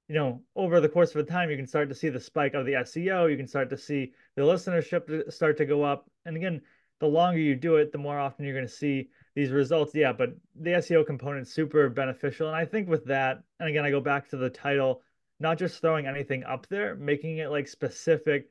You 0.09 0.15
know, 0.15 0.43
over 0.55 0.81
the 0.81 0.89
course 0.89 1.15
of 1.15 1.27
the 1.27 1.33
time, 1.33 1.51
you 1.51 1.57
can 1.57 1.67
start 1.67 1.89
to 1.89 1.95
see 1.95 2.09
the 2.09 2.21
spike 2.21 2.55
of 2.55 2.65
the 2.65 2.73
SEO. 2.75 3.31
You 3.31 3.37
can 3.37 3.49
start 3.49 3.71
to 3.71 3.77
see 3.77 4.13
the 4.37 4.43
listenership 4.43 5.33
start 5.33 5.57
to 5.59 5.67
go 5.67 5.83
up. 5.83 6.09
And 6.25 6.37
again, 6.37 6.63
the 7.01 7.07
longer 7.07 7.41
you 7.41 7.57
do 7.57 7.77
it, 7.77 7.93
the 7.93 7.99
more 7.99 8.19
often 8.19 8.45
you're 8.45 8.55
going 8.55 8.67
to 8.67 8.73
see 8.73 9.09
these 9.35 9.51
results. 9.51 9.95
Yeah, 9.95 10.13
but 10.13 10.31
the 10.55 10.71
SEO 10.71 11.07
component 11.07 11.49
super 11.49 11.89
beneficial. 11.89 12.47
And 12.47 12.57
I 12.57 12.65
think 12.65 12.89
with 12.89 13.05
that, 13.07 13.43
and 13.59 13.69
again, 13.69 13.85
I 13.85 13.91
go 13.91 14.01
back 14.01 14.29
to 14.31 14.37
the 14.37 14.49
title, 14.49 15.03
not 15.41 15.59
just 15.59 15.81
throwing 15.81 16.07
anything 16.07 16.45
up 16.45 16.67
there, 16.69 16.95
making 16.95 17.39
it 17.39 17.51
like 17.51 17.69
specific 17.69 18.51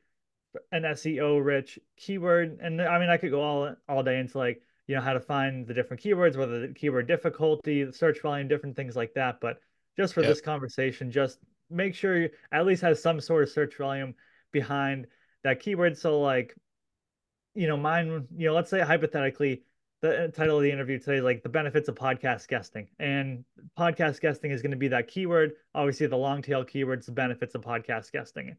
an 0.72 0.84
SEO 0.84 1.44
rich 1.44 1.80
keyword. 1.98 2.60
And 2.62 2.82
I 2.82 3.00
mean, 3.00 3.10
I 3.10 3.18
could 3.18 3.32
go 3.32 3.42
all 3.42 3.76
all 3.88 4.04
day 4.04 4.20
into 4.20 4.38
like, 4.38 4.62
you 4.88 4.96
know, 4.96 5.02
how 5.02 5.14
to 5.14 5.20
find 5.20 5.66
the 5.66 5.74
different 5.74 6.04
keywords, 6.04 6.38
whether 6.38 6.68
the 6.68 6.74
keyword 6.74 7.08
difficulty, 7.08 7.84
the 7.84 7.94
search 7.94 8.22
volume, 8.22 8.48
different 8.48 8.76
things 8.76 8.96
like 8.96 9.14
that. 9.16 9.40
But 9.42 9.60
just 9.98 10.14
for 10.14 10.22
yep. 10.22 10.30
this 10.30 10.42
conversation, 10.42 11.12
just 11.12 11.40
make 11.70 11.96
sure 11.96 12.18
you 12.18 12.30
at 12.52 12.66
least 12.66 12.82
has 12.82 13.02
some 13.02 13.20
sort 13.20 13.44
of 13.44 13.50
search 13.50 13.78
volume 13.78 14.16
behind 14.52 15.08
that 15.44 15.60
keyword. 15.60 15.98
So 15.98 16.20
like, 16.22 16.56
you 17.54 17.68
know, 17.68 17.78
mine, 17.78 18.28
you 18.36 18.48
know, 18.48 18.54
let's 18.54 18.70
say 18.70 18.82
hypothetically 18.82 19.64
the 20.02 20.32
title 20.36 20.58
of 20.58 20.64
the 20.64 20.72
interview 20.72 21.00
today 21.00 21.18
is 21.18 21.24
like 21.24 21.42
the 21.42 21.50
benefits 21.50 21.88
of 21.88 21.96
podcast 21.96 22.48
guesting. 22.48 22.88
And 23.00 23.44
podcast 23.78 24.20
guesting 24.20 24.52
is 24.52 24.62
going 24.62 24.72
to 24.72 24.78
be 24.78 24.90
that 24.90 25.08
keyword. 25.08 25.54
Obviously, 25.74 26.08
the 26.08 26.18
long 26.18 26.42
tail 26.42 26.64
keywords, 26.64 27.06
the 27.06 27.12
benefits 27.12 27.56
of 27.56 27.62
podcast 27.62 28.12
guesting. 28.12 28.56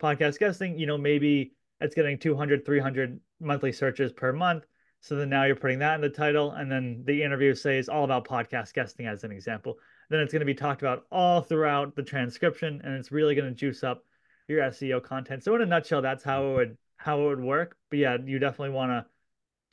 Podcast 0.00 0.38
guesting, 0.38 0.78
you 0.78 0.86
know, 0.86 0.98
maybe 0.98 1.54
it's 1.80 1.94
getting 1.94 2.18
200, 2.18 2.64
300 2.64 3.20
monthly 3.40 3.72
searches 3.72 4.12
per 4.12 4.32
month. 4.32 4.64
So 5.00 5.16
then 5.16 5.30
now 5.30 5.44
you're 5.44 5.56
putting 5.56 5.80
that 5.80 5.96
in 5.96 6.00
the 6.00 6.08
title. 6.08 6.52
And 6.52 6.70
then 6.70 7.02
the 7.04 7.22
interview 7.22 7.54
says 7.54 7.88
all 7.88 8.04
about 8.04 8.26
podcast 8.26 8.72
guesting 8.72 9.06
as 9.06 9.24
an 9.24 9.32
example. 9.32 9.78
Then 10.14 10.22
it's 10.22 10.32
going 10.32 10.38
to 10.38 10.46
be 10.46 10.54
talked 10.54 10.80
about 10.80 11.06
all 11.10 11.40
throughout 11.40 11.96
the 11.96 12.02
transcription 12.04 12.80
and 12.84 12.94
it's 12.94 13.10
really 13.10 13.34
going 13.34 13.48
to 13.48 13.54
juice 13.54 13.82
up 13.82 14.04
your 14.46 14.60
SEO 14.60 15.02
content. 15.02 15.42
So 15.42 15.56
in 15.56 15.60
a 15.60 15.66
nutshell, 15.66 16.02
that's 16.02 16.22
how 16.22 16.46
it 16.46 16.54
would 16.54 16.78
how 16.96 17.20
it 17.22 17.24
would 17.24 17.40
work. 17.40 17.76
But 17.90 17.98
yeah, 17.98 18.16
you 18.24 18.38
definitely 18.38 18.76
want 18.76 18.90
to 18.90 19.06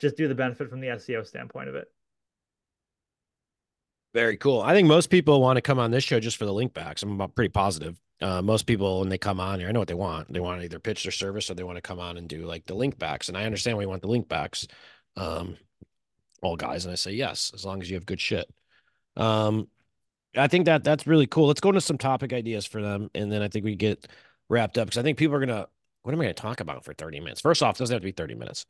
just 0.00 0.16
do 0.16 0.26
the 0.26 0.34
benefit 0.34 0.68
from 0.68 0.80
the 0.80 0.88
SEO 0.88 1.24
standpoint 1.24 1.68
of 1.68 1.76
it. 1.76 1.92
Very 4.14 4.36
cool. 4.36 4.62
I 4.62 4.74
think 4.74 4.88
most 4.88 5.10
people 5.10 5.40
want 5.40 5.58
to 5.58 5.62
come 5.62 5.78
on 5.78 5.92
this 5.92 6.02
show 6.02 6.18
just 6.18 6.38
for 6.38 6.44
the 6.44 6.52
link 6.52 6.74
backs. 6.74 7.04
I'm 7.04 7.20
pretty 7.30 7.50
positive. 7.50 8.00
Uh, 8.20 8.42
most 8.42 8.66
people, 8.66 8.98
when 8.98 9.10
they 9.10 9.18
come 9.18 9.38
on 9.38 9.60
here, 9.60 9.68
I 9.68 9.72
know 9.72 9.78
what 9.78 9.86
they 9.86 9.94
want. 9.94 10.32
They 10.32 10.40
want 10.40 10.58
to 10.58 10.64
either 10.64 10.80
pitch 10.80 11.04
their 11.04 11.12
service 11.12 11.48
or 11.50 11.54
they 11.54 11.62
want 11.62 11.76
to 11.76 11.82
come 11.82 12.00
on 12.00 12.16
and 12.16 12.28
do 12.28 12.46
like 12.46 12.66
the 12.66 12.74
link 12.74 12.98
backs. 12.98 13.28
And 13.28 13.38
I 13.38 13.44
understand 13.44 13.80
you 13.80 13.88
want 13.88 14.02
the 14.02 14.08
link 14.08 14.28
backs. 14.28 14.66
Um, 15.16 15.56
all 16.42 16.56
guys, 16.56 16.84
and 16.84 16.90
I 16.90 16.96
say 16.96 17.12
yes, 17.12 17.52
as 17.54 17.64
long 17.64 17.80
as 17.80 17.88
you 17.88 17.94
have 17.94 18.06
good 18.06 18.20
shit. 18.20 18.52
Um, 19.16 19.68
I 20.36 20.48
think 20.48 20.66
that 20.66 20.84
that's 20.84 21.06
really 21.06 21.26
cool. 21.26 21.46
Let's 21.46 21.60
go 21.60 21.68
into 21.70 21.80
some 21.80 21.98
topic 21.98 22.32
ideas 22.32 22.66
for 22.66 22.80
them, 22.80 23.10
and 23.14 23.30
then 23.30 23.42
I 23.42 23.48
think 23.48 23.64
we 23.64 23.76
get 23.76 24.06
wrapped 24.48 24.78
up 24.78 24.86
because 24.86 24.98
I 24.98 25.02
think 25.02 25.18
people 25.18 25.36
are 25.36 25.40
gonna. 25.40 25.66
What 26.02 26.12
am 26.12 26.20
I 26.20 26.24
gonna 26.24 26.34
talk 26.34 26.60
about 26.60 26.84
for 26.84 26.94
thirty 26.94 27.20
minutes? 27.20 27.40
First 27.40 27.62
off, 27.62 27.78
doesn't 27.78 27.94
have 27.94 28.02
to 28.02 28.06
be 28.06 28.12
thirty 28.12 28.34
minutes. 28.34 28.66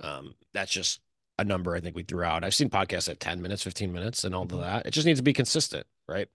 Um, 0.00 0.34
that's 0.52 0.72
just 0.72 1.00
a 1.38 1.44
number 1.44 1.74
I 1.74 1.80
think 1.80 1.96
we 1.96 2.02
threw 2.02 2.22
out. 2.24 2.44
I've 2.44 2.54
seen 2.54 2.70
podcasts 2.70 3.08
at 3.08 3.20
10 3.20 3.42
minutes, 3.42 3.62
15 3.62 3.92
minutes, 3.92 4.24
and 4.24 4.34
all 4.34 4.46
mm-hmm. 4.46 4.58
of 4.58 4.64
that. 4.64 4.86
It 4.86 4.92
just 4.92 5.06
needs 5.06 5.18
to 5.18 5.24
be 5.24 5.32
consistent, 5.32 5.86
right? 6.08 6.28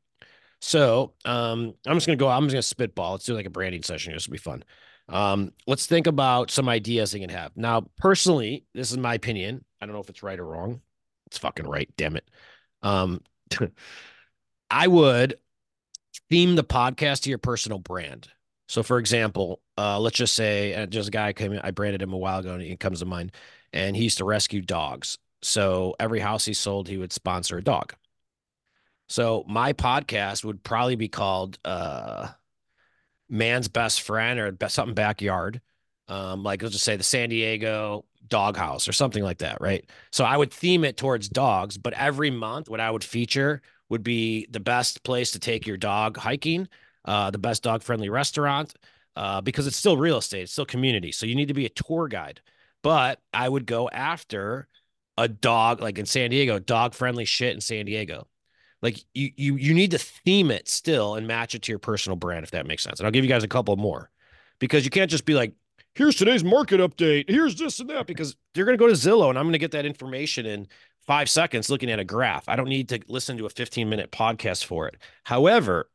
So 0.60 1.14
um, 1.26 1.74
I'm 1.86 1.96
just 1.96 2.08
gonna 2.08 2.18
go, 2.18 2.30
I'm 2.30 2.46
just 2.46 2.54
gonna 2.54 2.62
spitball. 2.64 3.14
Let's 3.14 3.26
do 3.26 3.34
like 3.34 3.46
a 3.46 3.52
branding 3.52 3.84
session. 3.84 4.14
This 4.14 4.28
will 4.28 4.34
be 4.34 4.38
fun. 4.38 4.64
Um, 5.10 5.54
let's 5.68 5.86
think 5.86 6.08
about 6.08 6.52
some 6.52 6.68
ideas 6.68 7.12
they 7.12 7.20
can 7.20 7.30
have. 7.30 7.56
Now, 7.56 7.86
personally, 7.98 8.66
this 8.74 8.92
is 8.92 8.98
my 8.98 9.14
opinion. 9.14 9.64
I 9.80 9.86
don't 9.86 9.94
know 9.94 10.02
if 10.02 10.10
it's 10.10 10.24
right 10.24 10.40
or 10.40 10.46
wrong. 10.46 10.82
It's 11.28 11.38
fucking 11.38 11.68
right, 11.68 11.90
damn 11.98 12.18
it. 12.18 12.28
Um, 12.82 13.22
I 14.70 14.88
would 14.88 15.40
theme 16.30 16.56
the 16.56 16.64
podcast 16.64 17.22
to 17.22 17.30
your 17.30 17.38
personal 17.38 17.80
brand. 17.80 18.30
So, 18.68 18.84
for 18.84 18.98
example, 19.00 19.62
uh, 19.78 20.00
let's 20.00 20.18
just 20.18 20.34
say 20.34 20.74
uh, 20.74 20.86
just 20.88 21.08
a 21.08 21.12
guy 21.12 21.34
came 21.34 21.60
I 21.64 21.72
branded 21.72 22.02
him 22.02 22.14
a 22.14 22.18
while 22.18 22.40
ago, 22.40 22.54
and 22.54 22.62
he 22.62 22.76
comes 22.76 23.00
to 23.00 23.06
mind, 23.06 23.32
and 23.72 23.96
he 23.96 24.04
used 24.04 24.18
to 24.18 24.26
rescue 24.26 24.62
dogs. 24.62 25.18
So 25.42 25.96
every 26.00 26.20
house 26.20 26.46
he 26.46 26.54
sold, 26.54 26.88
he 26.88 26.98
would 26.98 27.14
sponsor 27.14 27.58
a 27.58 27.64
dog. 27.64 27.94
So 29.08 29.46
my 29.48 29.74
podcast 29.74 30.44
would 30.44 30.64
probably 30.64 30.96
be 30.96 31.08
called 31.08 31.60
uh, 31.64 32.30
"Man's 33.30 33.70
Best 33.70 34.02
Friend" 34.02 34.40
or 34.40 34.70
something 34.70 34.96
backyard. 34.96 35.62
Um, 36.10 36.44
like 36.44 36.62
let's 36.62 36.74
just 36.74 36.86
say 36.86 36.98
the 36.98 37.04
San 37.04 37.30
Diego 37.30 38.06
Dog 38.30 38.58
House 38.58 38.88
or 38.88 38.94
something 38.94 39.24
like 39.24 39.40
that, 39.40 39.60
right? 39.62 39.90
So 40.12 40.24
I 40.24 40.38
would 40.38 40.52
theme 40.52 40.84
it 40.84 40.98
towards 40.98 41.30
dogs, 41.30 41.78
but 41.78 41.94
every 41.94 42.32
month, 42.32 42.70
what 42.70 42.80
I 42.80 42.92
would 42.92 43.04
feature 43.04 43.62
would 43.90 44.04
be 44.04 44.48
the 44.50 44.60
best 44.60 45.04
place 45.04 45.32
to 45.32 45.40
take 45.40 45.66
your 45.66 45.78
dog 45.78 46.18
hiking 46.18 46.68
uh, 47.08 47.32
the 47.32 47.38
best 47.38 47.64
dog 47.64 47.82
friendly 47.82 48.10
restaurant, 48.10 48.76
uh, 49.16 49.42
because 49.42 49.66
it's 49.66 49.78
still 49.78 49.98
real 49.98 50.18
estate, 50.18 50.44
it's 50.44 50.52
still 50.52 50.66
community. 50.66 51.12
So 51.12 51.26
you 51.26 51.36
need 51.36 51.48
to 51.48 51.54
be 51.54 51.66
a 51.66 51.70
tour 51.70 52.08
guide. 52.08 52.42
But 52.84 53.20
I 53.34 53.50
would 53.50 53.66
go 53.66 53.90
after 53.90 54.68
a 55.18 55.28
dog, 55.28 55.82
like 55.82 55.98
in 55.98 56.06
San 56.06 56.30
Diego, 56.30 56.60
dog 56.60 56.94
friendly 56.94 57.26
shit 57.26 57.56
in 57.56 57.62
San 57.62 57.86
Diego. 57.86 58.28
Like 58.82 59.00
you, 59.16 59.32
you, 59.36 59.56
you 59.56 59.74
need 59.74 59.92
to 59.92 59.98
theme 59.98 60.52
it 60.52 60.68
still 60.68 61.16
and 61.16 61.26
match 61.26 61.56
it 61.56 61.64
to 61.64 61.72
your 61.72 61.80
personal 61.80 62.16
brand, 62.16 62.44
if 62.44 62.52
that 62.52 62.68
makes 62.68 62.84
sense. 62.84 63.00
And 63.00 63.08
I'll 63.08 63.12
give 63.12 63.24
you 63.24 63.30
guys 63.30 63.44
a 63.44 63.48
couple 63.48 63.76
more 63.78 64.12
because 64.60 64.84
you 64.84 64.92
can't 64.92 65.10
just 65.10 65.26
be 65.26 65.34
like, 65.34 65.54
here's 65.98 66.16
today's 66.16 66.44
market 66.44 66.80
update. 66.80 67.28
Here's 67.28 67.56
this 67.56 67.80
and 67.80 67.90
that 67.90 68.06
because 68.06 68.36
you're 68.54 68.68
going 68.68 68.78
to 68.78 68.84
go 68.84 68.88
to 68.88 68.94
Zillow 68.94 69.30
and 69.30 69.38
I'm 69.38 69.46
going 69.46 69.54
to 69.54 69.60
get 69.60 69.72
that 69.72 69.86
information 69.86 70.46
in 70.46 70.68
five 71.08 71.28
seconds 71.28 71.72
looking 71.72 71.90
at 71.90 72.00
a 72.00 72.04
graph. 72.04 72.48
I 72.48 72.56
don't 72.56 72.70
need 72.70 72.90
to 72.90 73.00
listen 73.08 73.38
to 73.40 73.48
a 73.48 73.50
15 73.50 73.90
minute 73.90 74.12
podcast 74.12 74.66
for 74.66 74.88
it. 74.88 74.96
However, 75.24 75.90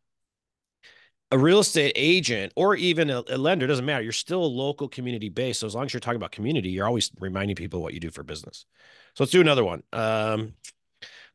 a 1.30 1.38
real 1.38 1.60
estate 1.60 1.92
agent 1.94 2.52
or 2.56 2.74
even 2.74 3.10
a, 3.10 3.22
a, 3.28 3.38
lender 3.38 3.66
doesn't 3.66 3.86
matter. 3.86 4.02
You're 4.02 4.12
still 4.12 4.44
a 4.44 4.46
local 4.46 4.88
community 4.88 5.28
base. 5.28 5.60
So 5.60 5.66
as 5.68 5.74
long 5.74 5.84
as 5.84 5.94
you're 5.94 6.00
talking 6.00 6.16
about 6.16 6.32
community, 6.32 6.70
you're 6.70 6.86
always 6.86 7.10
reminding 7.20 7.56
people 7.56 7.80
what 7.80 7.94
you 7.94 8.00
do 8.00 8.10
for 8.10 8.24
business. 8.24 8.66
So 9.14 9.22
let's 9.22 9.32
do 9.32 9.40
another 9.40 9.64
one. 9.64 9.84
Um, 9.92 10.54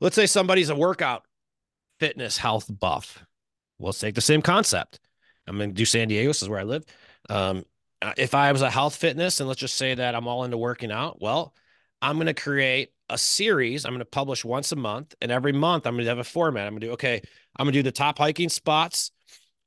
let's 0.02 0.16
say 0.16 0.26
somebody's 0.26 0.70
a 0.70 0.76
workout, 0.76 1.24
fitness, 2.00 2.38
health 2.38 2.70
buff. 2.80 3.26
Well, 3.80 3.88
let's 3.88 4.00
take 4.00 4.16
the 4.16 4.22
same 4.22 4.42
concept. 4.42 5.00
I'm 5.48 5.58
going 5.58 5.70
to 5.70 5.76
do 5.76 5.86
San 5.86 6.10
Diego. 6.10 6.30
This 6.30 6.42
is 6.42 6.50
where 6.50 6.60
I 6.60 6.64
live. 6.64 6.84
Um, 7.30 7.64
if 8.18 8.36
I 8.36 8.52
was 8.52 8.62
a 8.62 8.70
health 8.70 8.96
fitness, 8.96 9.40
and 9.40 9.48
let's 9.48 9.60
just 9.60 9.76
say 9.76 9.96
that 9.96 10.16
I'm 10.16 10.28
all 10.28 10.44
into 10.44 10.58
working 10.58 10.92
out, 10.92 11.22
well, 11.22 11.54
I'm 12.02 12.16
going 12.16 12.28
to 12.28 12.34
create 12.34 12.92
a 13.10 13.18
series. 13.18 13.86
I'm 13.86 13.92
going 13.92 14.00
to 14.00 14.06
publish 14.06 14.46
once 14.46 14.72
a 14.72 14.76
month, 14.76 15.16
and 15.22 15.32
every 15.32 15.54
month 15.54 15.88
I'm 15.88 15.96
going 15.96 16.06
to 16.06 16.10
have 16.10 16.20
a 16.20 16.24
format. 16.24 16.68
I'm 16.68 16.74
going 16.74 16.82
to 16.82 16.88
do 16.88 16.94
okay. 16.94 17.22
I'm 17.58 17.66
going 17.66 17.74
to 17.74 17.80
do 17.80 17.84
the 17.84 17.92
top 17.92 18.18
hiking 18.18 18.50
spots. 18.50 19.12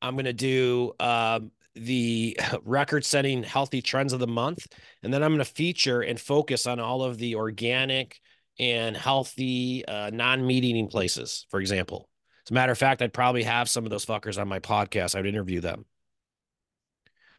I'm 0.02 0.14
going 0.14 0.26
to 0.26 0.32
do 0.32 0.92
um, 1.00 1.50
the 1.74 2.38
record-setting 2.64 3.42
healthy 3.42 3.82
trends 3.82 4.12
of 4.12 4.20
the 4.20 4.26
month, 4.26 4.66
and 5.02 5.12
then 5.12 5.22
I'm 5.22 5.30
going 5.30 5.38
to 5.38 5.44
feature 5.44 6.02
and 6.02 6.18
focus 6.20 6.66
on 6.66 6.80
all 6.80 7.02
of 7.02 7.18
the 7.18 7.34
organic 7.34 8.20
and 8.58 8.96
healthy 8.96 9.84
uh, 9.86 10.10
non-meat 10.10 10.64
eating 10.64 10.88
places. 10.88 11.46
For 11.50 11.60
example, 11.60 12.08
as 12.46 12.50
a 12.50 12.54
matter 12.54 12.72
of 12.72 12.78
fact, 12.78 13.02
I'd 13.02 13.12
probably 13.12 13.42
have 13.42 13.68
some 13.68 13.84
of 13.84 13.90
those 13.90 14.06
fuckers 14.06 14.40
on 14.40 14.48
my 14.48 14.60
podcast. 14.60 15.14
I 15.14 15.18
would 15.18 15.28
interview 15.28 15.60
them, 15.60 15.84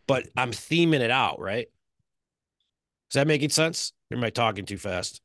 but 0.07 0.27
I'm 0.35 0.51
theming 0.51 1.01
it 1.01 1.11
out, 1.11 1.39
right? 1.39 1.67
Is 3.09 3.15
that 3.15 3.27
making 3.27 3.49
sense? 3.49 3.93
Or 4.11 4.17
am 4.17 4.23
I 4.23 4.29
talking 4.29 4.65
too 4.65 4.77
fast? 4.77 5.21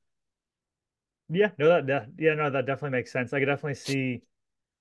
Yeah, 1.29 1.51
no, 1.59 1.69
that, 1.69 1.87
that 1.89 2.09
yeah, 2.19 2.35
no, 2.35 2.51
that 2.51 2.67
definitely 2.67 2.97
makes 2.99 3.13
sense. 3.13 3.33
I 3.33 3.41
could 3.41 3.47
definitely 3.47 3.75
see 3.75 4.23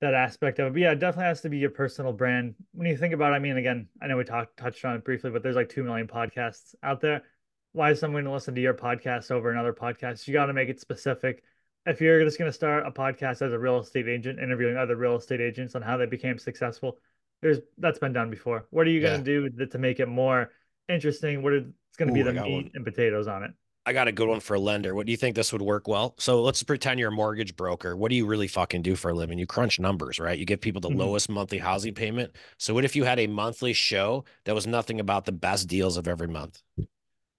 that 0.01 0.13
aspect 0.13 0.59
of 0.59 0.67
it. 0.67 0.73
But 0.73 0.81
yeah, 0.81 0.91
it 0.91 0.99
definitely 0.99 1.25
has 1.25 1.41
to 1.41 1.49
be 1.49 1.57
your 1.57 1.71
personal 1.71 2.13
brand. 2.13 2.55
When 2.73 2.87
you 2.87 2.97
think 2.97 3.13
about 3.13 3.33
it, 3.33 3.37
I 3.37 3.39
mean, 3.39 3.57
again, 3.57 3.87
I 4.01 4.07
know 4.07 4.17
we 4.17 4.23
talked 4.23 4.57
touched 4.57 4.85
on 4.85 4.95
it 4.95 5.03
briefly, 5.03 5.31
but 5.31 5.41
there's 5.41 5.55
like 5.55 5.69
two 5.69 5.83
million 5.83 6.07
podcasts 6.07 6.75
out 6.83 7.01
there. 7.01 7.23
Why 7.71 7.91
is 7.91 7.99
someone 7.99 8.23
going 8.23 8.31
to 8.31 8.33
listen 8.33 8.55
to 8.55 8.61
your 8.61 8.73
podcast 8.73 9.31
over 9.31 9.51
another 9.51 9.73
podcast? 9.73 10.27
You 10.27 10.33
got 10.33 10.45
to 10.45 10.53
make 10.53 10.69
it 10.69 10.79
specific. 10.79 11.43
If 11.85 12.01
you're 12.01 12.23
just 12.23 12.37
going 12.37 12.49
to 12.49 12.55
start 12.55 12.85
a 12.87 12.91
podcast 12.91 13.41
as 13.41 13.53
a 13.53 13.59
real 13.59 13.79
estate 13.79 14.07
agent, 14.07 14.39
interviewing 14.39 14.77
other 14.77 14.95
real 14.95 15.15
estate 15.15 15.41
agents 15.41 15.75
on 15.75 15.81
how 15.81 15.97
they 15.97 16.05
became 16.05 16.37
successful, 16.37 16.97
there's 17.41 17.59
that's 17.77 17.99
been 17.99 18.13
done 18.13 18.29
before. 18.29 18.65
What 18.71 18.87
are 18.87 18.89
you 18.89 19.01
going 19.01 19.23
to 19.23 19.49
do 19.49 19.65
to 19.65 19.77
make 19.77 19.99
it 19.99 20.07
more 20.07 20.51
interesting? 20.89 21.43
What 21.43 21.53
it's 21.53 21.97
going 21.97 22.07
to 22.07 22.13
be 22.13 22.21
the 22.21 22.33
meat 22.33 22.53
one. 22.53 22.71
and 22.73 22.85
potatoes 22.85 23.27
on 23.27 23.43
it? 23.43 23.51
I 23.87 23.93
got 23.93 24.07
a 24.07 24.11
good 24.11 24.27
one 24.27 24.39
for 24.39 24.55
a 24.55 24.59
lender. 24.59 24.95
What 24.95 25.05
do 25.05 25.11
you 25.11 25.17
think 25.17 25.35
this 25.35 25.53
would 25.53 25.61
work 25.61 25.87
well? 25.87 26.15
So 26.17 26.41
let's 26.41 26.63
pretend 26.63 26.99
you're 26.99 27.09
a 27.09 27.15
mortgage 27.15 27.55
broker. 27.55 27.95
What 27.95 28.09
do 28.09 28.15
you 28.15 28.25
really 28.25 28.47
fucking 28.47 28.81
do 28.81 28.95
for 28.95 29.11
a 29.11 29.13
living? 29.13 29.37
You 29.37 29.45
crunch 29.45 29.79
numbers, 29.79 30.19
right? 30.19 30.39
You 30.39 30.45
give 30.45 30.59
people 30.59 30.81
the 30.81 30.89
mm-hmm. 30.89 30.99
lowest 30.99 31.29
monthly 31.29 31.59
housing 31.59 31.93
payment. 31.93 32.35
So 32.57 32.73
what 32.73 32.83
if 32.83 32.95
you 32.95 33.03
had 33.03 33.19
a 33.19 33.27
monthly 33.27 33.73
show 33.73 34.25
that 34.45 34.55
was 34.55 34.65
nothing 34.65 34.99
about 34.99 35.25
the 35.25 35.31
best 35.31 35.67
deals 35.67 35.97
of 35.97 36.07
every 36.07 36.27
month? 36.27 36.63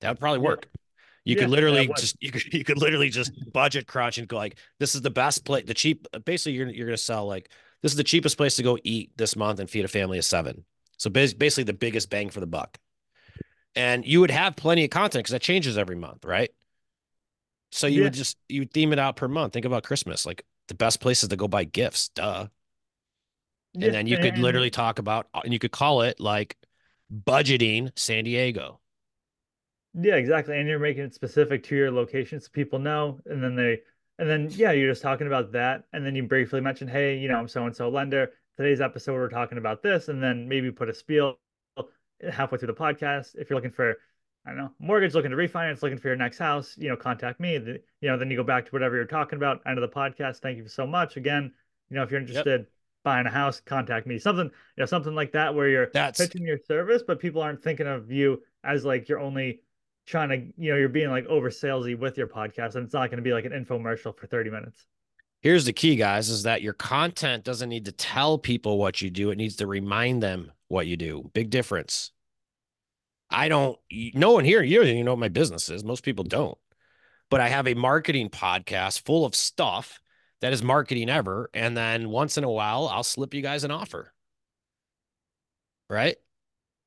That 0.00 0.10
would 0.10 0.20
probably 0.20 0.38
work. 0.38 0.68
Yeah. 0.72 0.80
You 1.24 1.34
yeah, 1.34 1.42
could 1.42 1.50
literally 1.50 1.90
just 1.96 2.16
you 2.20 2.30
could 2.30 2.44
you 2.54 2.62
could 2.62 2.78
literally 2.78 3.10
just 3.10 3.32
budget 3.52 3.88
crunch 3.88 4.18
and 4.18 4.28
go 4.28 4.36
like 4.36 4.58
this 4.78 4.94
is 4.94 5.02
the 5.02 5.10
best 5.10 5.44
place 5.44 5.64
the 5.66 5.74
cheap 5.74 6.06
basically 6.24 6.52
you're 6.52 6.68
you're 6.68 6.86
gonna 6.86 6.96
sell 6.96 7.26
like 7.26 7.50
this 7.82 7.92
is 7.92 7.96
the 7.96 8.04
cheapest 8.04 8.36
place 8.36 8.56
to 8.56 8.62
go 8.62 8.78
eat 8.84 9.10
this 9.16 9.36
month 9.36 9.60
and 9.60 9.70
feed 9.70 9.84
a 9.84 9.88
family 9.88 10.18
of 10.18 10.24
seven. 10.24 10.64
So 10.98 11.10
basically 11.10 11.64
the 11.64 11.72
biggest 11.72 12.10
bang 12.10 12.30
for 12.30 12.40
the 12.40 12.46
buck 12.46 12.78
and 13.76 14.06
you 14.06 14.20
would 14.20 14.30
have 14.30 14.56
plenty 14.56 14.84
of 14.84 14.90
content 14.90 15.24
because 15.24 15.32
that 15.32 15.42
changes 15.42 15.76
every 15.76 15.96
month, 15.96 16.24
right? 16.24 16.50
So 17.70 17.86
you 17.86 17.98
yeah. 17.98 18.04
would 18.04 18.14
just 18.14 18.38
you 18.48 18.62
would 18.62 18.72
theme 18.72 18.92
it 18.92 18.98
out 18.98 19.16
per 19.16 19.28
month. 19.28 19.52
Think 19.52 19.66
about 19.66 19.84
Christmas, 19.84 20.24
like 20.24 20.44
the 20.68 20.74
best 20.74 21.00
places 21.00 21.28
to 21.28 21.36
go 21.36 21.46
buy 21.46 21.64
gifts, 21.64 22.08
duh. 22.08 22.46
Yeah. 23.74 23.86
And 23.86 23.94
then 23.94 24.06
you 24.06 24.16
could 24.16 24.38
literally 24.38 24.70
talk 24.70 24.98
about, 24.98 25.28
uh, 25.34 25.42
and 25.44 25.52
you 25.52 25.58
could 25.58 25.70
call 25.70 26.00
it 26.00 26.18
like 26.18 26.56
budgeting 27.12 27.90
San 27.94 28.24
Diego. 28.24 28.80
Yeah, 29.92 30.14
exactly. 30.14 30.58
And 30.58 30.66
you're 30.66 30.78
making 30.78 31.04
it 31.04 31.14
specific 31.14 31.62
to 31.64 31.76
your 31.76 31.90
location 31.90 32.40
so 32.40 32.48
people 32.50 32.78
know. 32.78 33.20
And 33.26 33.42
then 33.42 33.54
they, 33.54 33.80
and 34.18 34.28
then, 34.28 34.48
yeah, 34.50 34.72
you're 34.72 34.90
just 34.90 35.02
talking 35.02 35.26
about 35.26 35.52
that. 35.52 35.84
And 35.92 36.04
then 36.04 36.14
you 36.14 36.22
briefly 36.22 36.60
mention, 36.60 36.88
hey, 36.88 37.18
you 37.18 37.28
know, 37.28 37.36
I'm 37.36 37.48
so 37.48 37.64
and 37.64 37.76
so 37.76 37.88
lender. 37.88 38.32
Today's 38.56 38.80
episode, 38.80 39.14
we're 39.14 39.28
talking 39.28 39.58
about 39.58 39.82
this. 39.82 40.08
And 40.08 40.22
then 40.22 40.48
maybe 40.48 40.70
put 40.70 40.88
a 40.88 40.94
spiel 40.94 41.38
halfway 42.30 42.58
through 42.58 42.68
the 42.68 42.74
podcast. 42.74 43.36
If 43.36 43.50
you're 43.50 43.58
looking 43.58 43.70
for, 43.70 43.96
I 44.46 44.50
don't 44.50 44.58
know, 44.58 44.70
mortgage, 44.78 45.14
looking 45.14 45.32
to 45.32 45.36
refinance, 45.36 45.82
looking 45.82 45.98
for 45.98 46.08
your 46.08 46.16
next 46.16 46.38
house, 46.38 46.74
you 46.78 46.88
know, 46.88 46.96
contact 46.96 47.40
me. 47.40 47.58
The, 47.58 47.80
you 48.00 48.08
know, 48.08 48.16
then 48.16 48.30
you 48.30 48.36
go 48.36 48.44
back 48.44 48.64
to 48.64 48.70
whatever 48.70 48.96
you're 48.96 49.04
talking 49.04 49.36
about. 49.36 49.60
End 49.66 49.78
of 49.78 49.82
the 49.82 49.94
podcast. 49.94 50.38
Thank 50.38 50.56
you 50.56 50.68
so 50.68 50.86
much. 50.86 51.16
Again, 51.16 51.52
you 51.90 51.96
know, 51.96 52.02
if 52.02 52.10
you're 52.10 52.20
interested 52.20 52.60
yep. 52.60 52.70
buying 53.04 53.26
a 53.26 53.30
house, 53.30 53.60
contact 53.60 54.06
me. 54.06 54.18
Something, 54.18 54.46
you 54.46 54.80
know, 54.80 54.86
something 54.86 55.14
like 55.14 55.32
that 55.32 55.54
where 55.54 55.68
you're 55.68 55.90
That's... 55.92 56.18
pitching 56.18 56.46
your 56.46 56.58
service, 56.66 57.02
but 57.06 57.20
people 57.20 57.42
aren't 57.42 57.62
thinking 57.62 57.86
of 57.86 58.10
you 58.10 58.42
as 58.64 58.84
like 58.84 59.08
you're 59.08 59.20
only 59.20 59.60
trying 60.06 60.28
to, 60.28 60.36
you 60.56 60.72
know, 60.72 60.78
you're 60.78 60.88
being 60.88 61.10
like 61.10 61.26
over 61.26 61.50
salesy 61.50 61.98
with 61.98 62.16
your 62.16 62.28
podcast, 62.28 62.76
and 62.76 62.84
it's 62.84 62.94
not 62.94 63.10
going 63.10 63.18
to 63.18 63.22
be 63.22 63.32
like 63.32 63.44
an 63.44 63.52
infomercial 63.52 64.16
for 64.16 64.26
30 64.26 64.50
minutes. 64.50 64.86
Here's 65.40 65.64
the 65.64 65.72
key, 65.72 65.96
guys, 65.96 66.28
is 66.28 66.44
that 66.44 66.62
your 66.62 66.72
content 66.72 67.44
doesn't 67.44 67.68
need 67.68 67.84
to 67.84 67.92
tell 67.92 68.38
people 68.38 68.78
what 68.78 69.02
you 69.02 69.10
do. 69.10 69.30
It 69.30 69.36
needs 69.36 69.56
to 69.56 69.66
remind 69.66 70.22
them 70.22 70.52
what 70.68 70.86
you 70.86 70.96
do. 70.96 71.30
Big 71.34 71.50
difference. 71.50 72.10
I 73.28 73.48
don't, 73.48 73.78
no 73.90 74.32
one 74.32 74.44
here, 74.44 74.62
you 74.62 74.82
you 74.84 75.04
know 75.04 75.12
what 75.12 75.18
my 75.20 75.28
business 75.28 75.68
is. 75.68 75.84
Most 75.84 76.04
people 76.04 76.24
don't. 76.24 76.56
But 77.28 77.40
I 77.40 77.48
have 77.48 77.66
a 77.66 77.74
marketing 77.74 78.30
podcast 78.30 79.04
full 79.04 79.24
of 79.24 79.34
stuff 79.34 80.00
that 80.40 80.52
is 80.52 80.62
marketing 80.62 81.10
ever. 81.10 81.50
And 81.52 81.76
then 81.76 82.08
once 82.08 82.38
in 82.38 82.44
a 82.44 82.50
while, 82.50 82.88
I'll 82.88 83.02
slip 83.02 83.34
you 83.34 83.42
guys 83.42 83.64
an 83.64 83.72
offer. 83.72 84.12
Right. 85.88 86.16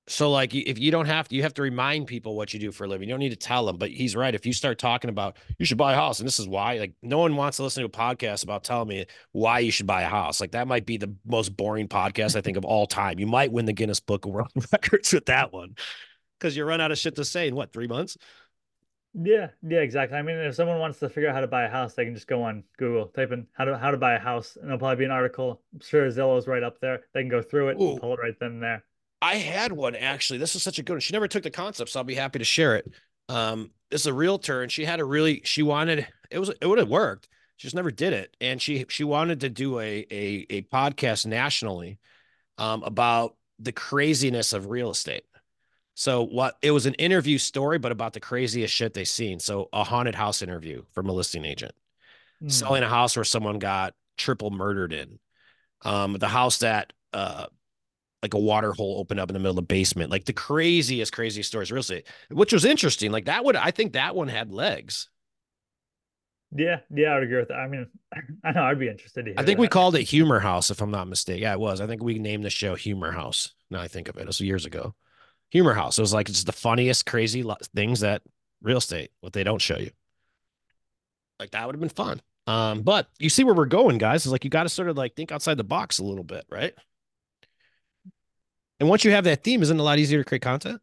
So, 0.10 0.32
like, 0.32 0.56
if 0.56 0.80
you 0.80 0.90
don't 0.90 1.06
have 1.06 1.28
to, 1.28 1.36
you 1.36 1.44
have 1.44 1.54
to 1.54 1.62
remind 1.62 2.08
people 2.08 2.36
what 2.36 2.52
you 2.52 2.60
do 2.60 2.72
for 2.72 2.86
a 2.86 2.88
living. 2.88 3.08
You 3.08 3.14
don't 3.14 3.20
need 3.20 3.30
to 3.30 3.36
tell 3.36 3.68
them. 3.68 3.78
But 3.78 3.92
he's 3.92 4.16
right. 4.16 4.34
If 4.34 4.44
you 4.44 4.54
start 4.54 4.80
talking 4.80 5.12
about 5.12 5.38
you 5.60 5.66
should 5.66 5.78
buy 5.78 5.94
a 5.94 5.96
house, 5.96 6.20
and 6.20 6.26
this 6.26 6.40
is 6.40 6.48
why, 6.48 6.80
like, 6.80 6.94
no 7.04 7.20
one 7.20 7.36
wants 7.36 7.58
to 7.58 7.64
listen 7.64 7.82
to 7.82 7.86
a 7.86 7.90
podcast 7.90 8.44
about 8.44 8.64
telling 8.64 8.88
me 8.88 9.06
why 9.34 9.60
you 9.60 9.70
should 9.70 9.86
buy 9.86 10.02
a 10.02 10.10
house. 10.10 10.42
Like, 10.42 10.54
that 10.54 10.68
might 10.68 10.88
be 10.88 10.98
the 10.98 11.14
most 11.28 11.56
boring 11.56 11.88
podcast 11.88 12.36
I 12.36 12.42
think 12.42 12.58
of 12.58 12.66
all 12.66 12.88
time. 12.88 13.20
You 13.20 13.28
might 13.28 13.52
win 13.52 13.66
the 13.66 13.74
Guinness 13.74 14.00
Book 14.00 14.26
of 14.26 14.32
World 14.32 14.50
Records 14.72 15.14
with 15.14 15.28
that 15.28 15.54
one 15.54 15.76
because 16.40 16.58
you 16.58 16.66
run 16.66 16.82
out 16.82 16.92
of 16.92 16.98
shit 16.98 17.16
to 17.18 17.24
say 17.24 17.48
in 17.48 17.56
what 17.56 17.72
three 17.72 17.88
months. 17.88 18.18
Yeah, 19.14 19.50
yeah, 19.62 19.82
exactly. 19.82 20.18
I 20.18 20.24
mean, 20.24 20.38
if 20.38 20.56
someone 20.56 20.80
wants 20.80 20.98
to 21.00 21.10
figure 21.10 21.30
out 21.30 21.36
how 21.36 21.42
to 21.42 21.48
buy 21.48 21.66
a 21.66 21.70
house, 21.70 21.94
they 21.94 22.06
can 22.06 22.16
just 22.16 22.28
go 22.28 22.42
on 22.42 22.64
Google, 22.80 23.08
type 23.08 23.32
in 23.32 23.46
how 23.54 23.66
to 23.66 23.78
how 23.78 23.92
to 23.92 23.98
buy 23.98 24.16
a 24.16 24.20
house, 24.20 24.56
and 24.56 24.66
there'll 24.66 24.80
probably 24.80 24.98
be 24.98 25.06
an 25.06 25.12
article. 25.12 25.62
I'm 25.72 25.82
sure 25.82 26.10
Zillow's 26.10 26.48
right 26.48 26.64
up 26.64 26.80
there. 26.80 27.02
They 27.14 27.22
can 27.22 27.30
go 27.30 27.44
through 27.44 27.70
it 27.70 27.78
Ooh. 27.80 27.92
and 27.92 28.02
pull 28.02 28.14
it 28.14 28.20
right 28.20 28.34
then 28.40 28.54
and 28.54 28.64
there. 28.64 28.84
I 29.22 29.36
had 29.36 29.72
one 29.72 29.96
actually. 29.96 30.40
This 30.40 30.56
is 30.56 30.64
such 30.64 30.80
a 30.80 30.84
good 30.84 30.94
one. 30.94 31.00
She 31.02 31.14
never 31.14 31.28
took 31.28 31.44
the 31.44 31.52
concept, 31.52 31.92
so 31.92 32.00
I'll 32.00 32.04
be 32.04 32.16
happy 32.16 32.40
to 32.40 32.46
share 32.46 32.76
it. 32.76 32.92
Um, 33.28 33.72
it's 33.92 34.06
a 34.06 34.14
realtor, 34.14 34.62
and 34.62 34.72
she 34.72 34.86
had 34.86 35.00
a 35.00 35.06
really 35.06 35.42
she 35.44 35.62
wanted 35.62 36.08
it 36.30 36.40
was 36.40 36.50
it 36.50 36.66
would 36.66 36.80
have 36.80 36.90
worked. 36.90 37.28
She 37.58 37.66
just 37.66 37.76
never 37.76 37.92
did 37.92 38.14
it, 38.14 38.36
and 38.40 38.62
she 38.62 38.86
she 38.90 39.04
wanted 39.04 39.42
to 39.42 39.50
do 39.50 39.80
a 39.80 40.06
a 40.10 40.46
a 40.50 40.62
podcast 40.64 41.26
nationally, 41.26 42.00
um, 42.58 42.84
about 42.84 43.36
the 43.60 43.72
craziness 43.72 44.54
of 44.54 44.70
real 44.70 44.92
estate. 44.92 45.26
So 45.96 46.24
what 46.24 46.58
it 46.62 46.72
was 46.72 46.86
an 46.86 46.94
interview 46.94 47.38
story, 47.38 47.78
but 47.78 47.92
about 47.92 48.14
the 48.14 48.22
craziest 48.22 48.74
shit 48.74 48.94
they 48.94 49.04
seen. 49.04 49.40
So 49.40 49.68
a 49.74 49.84
haunted 49.84 50.16
house 50.16 50.42
interview 50.42 50.84
from 50.94 51.10
a 51.10 51.12
listing 51.12 51.44
agent, 51.44 51.74
mm. 52.42 52.50
selling 52.50 52.84
a 52.84 52.88
house 52.88 53.18
where 53.18 53.26
someone 53.26 53.60
got 53.60 53.96
triple 54.18 54.50
murdered 54.50 54.94
in. 54.94 55.20
Um, 55.82 56.14
the 56.14 56.28
house 56.28 56.60
that 56.60 56.94
uh 57.12 57.48
like 58.22 58.34
a 58.34 58.40
water 58.40 58.74
hole 58.74 59.00
opened 59.00 59.20
up 59.20 59.30
in 59.30 59.34
the 59.34 59.40
middle 59.40 59.52
of 59.52 59.56
the 59.58 59.62
basement, 59.62 60.12
like 60.12 60.26
the 60.26 60.34
craziest, 60.34 61.14
craziest 61.14 61.50
stories 61.50 61.72
real 61.72 61.80
estate, 61.80 62.08
which 62.30 62.54
was 62.54 62.66
interesting. 62.66 63.12
Like 63.12 63.26
that 63.26 63.46
would 63.46 63.56
I 63.56 63.72
think 63.72 63.94
that 63.94 64.16
one 64.16 64.28
had 64.28 64.52
legs. 64.52 65.10
Yeah, 66.56 66.80
yeah, 66.90 67.10
I 67.10 67.16
would 67.16 67.24
agree 67.24 67.38
with 67.38 67.50
that. 67.50 67.58
I 67.58 67.68
mean, 67.68 67.88
I 68.44 68.52
know 68.52 68.64
I'd 68.64 68.80
be 68.80 68.90
interested 68.90 69.26
to 69.26 69.32
I 69.38 69.44
think 69.44 69.58
that. 69.58 69.62
we 69.62 69.68
called 69.68 69.96
it 69.96 70.04
Humor 70.04 70.40
House, 70.40 70.72
if 70.72 70.82
I'm 70.82 70.92
not 70.92 71.08
mistaken. 71.08 71.44
Yeah, 71.44 71.54
it 71.54 71.60
was. 71.60 71.80
I 71.80 71.88
think 71.88 72.02
we 72.02 72.18
named 72.18 72.44
the 72.44 72.50
show 72.50 72.76
Humor 72.76 73.12
House. 73.12 73.54
Now 73.70 73.82
I 73.82 73.88
think 73.88 74.10
of 74.10 74.18
it. 74.18 74.22
It 74.22 74.28
was 74.28 74.40
years 74.42 74.66
ago 74.66 74.96
humor 75.50 75.74
house. 75.74 75.98
It 75.98 76.02
was 76.02 76.14
like 76.14 76.30
it's 76.30 76.44
the 76.44 76.52
funniest, 76.52 77.06
crazy 77.06 77.44
things 77.76 78.02
that 78.02 78.22
real 78.62 78.78
estate, 78.78 79.12
what 79.22 79.34
they 79.34 79.44
don't 79.44 79.62
show 79.62 79.78
you. 79.78 79.92
Like 81.40 81.52
that 81.52 81.66
would 81.66 81.76
have 81.76 81.80
been 81.80 81.90
fun. 81.90 82.22
Um, 82.48 82.82
but 82.82 83.08
you 83.20 83.30
see 83.30 83.44
where 83.44 83.54
we're 83.54 83.66
going, 83.66 83.98
guys. 83.98 84.26
Is 84.26 84.32
like 84.32 84.44
you 84.44 84.50
got 84.50 84.64
to 84.64 84.70
sort 84.70 84.90
of 84.90 84.98
like 84.98 85.16
think 85.16 85.32
outside 85.32 85.58
the 85.58 85.64
box 85.64 86.00
a 86.00 86.04
little 86.04 86.24
bit, 86.24 86.46
right? 86.50 86.74
And 88.80 88.88
once 88.88 89.04
you 89.04 89.12
have 89.12 89.26
that 89.26 89.44
theme, 89.44 89.62
isn't 89.62 89.78
it 89.78 89.80
a 89.80 89.84
lot 89.84 90.00
easier 90.00 90.20
to 90.20 90.26
create 90.26 90.42
content? 90.42 90.82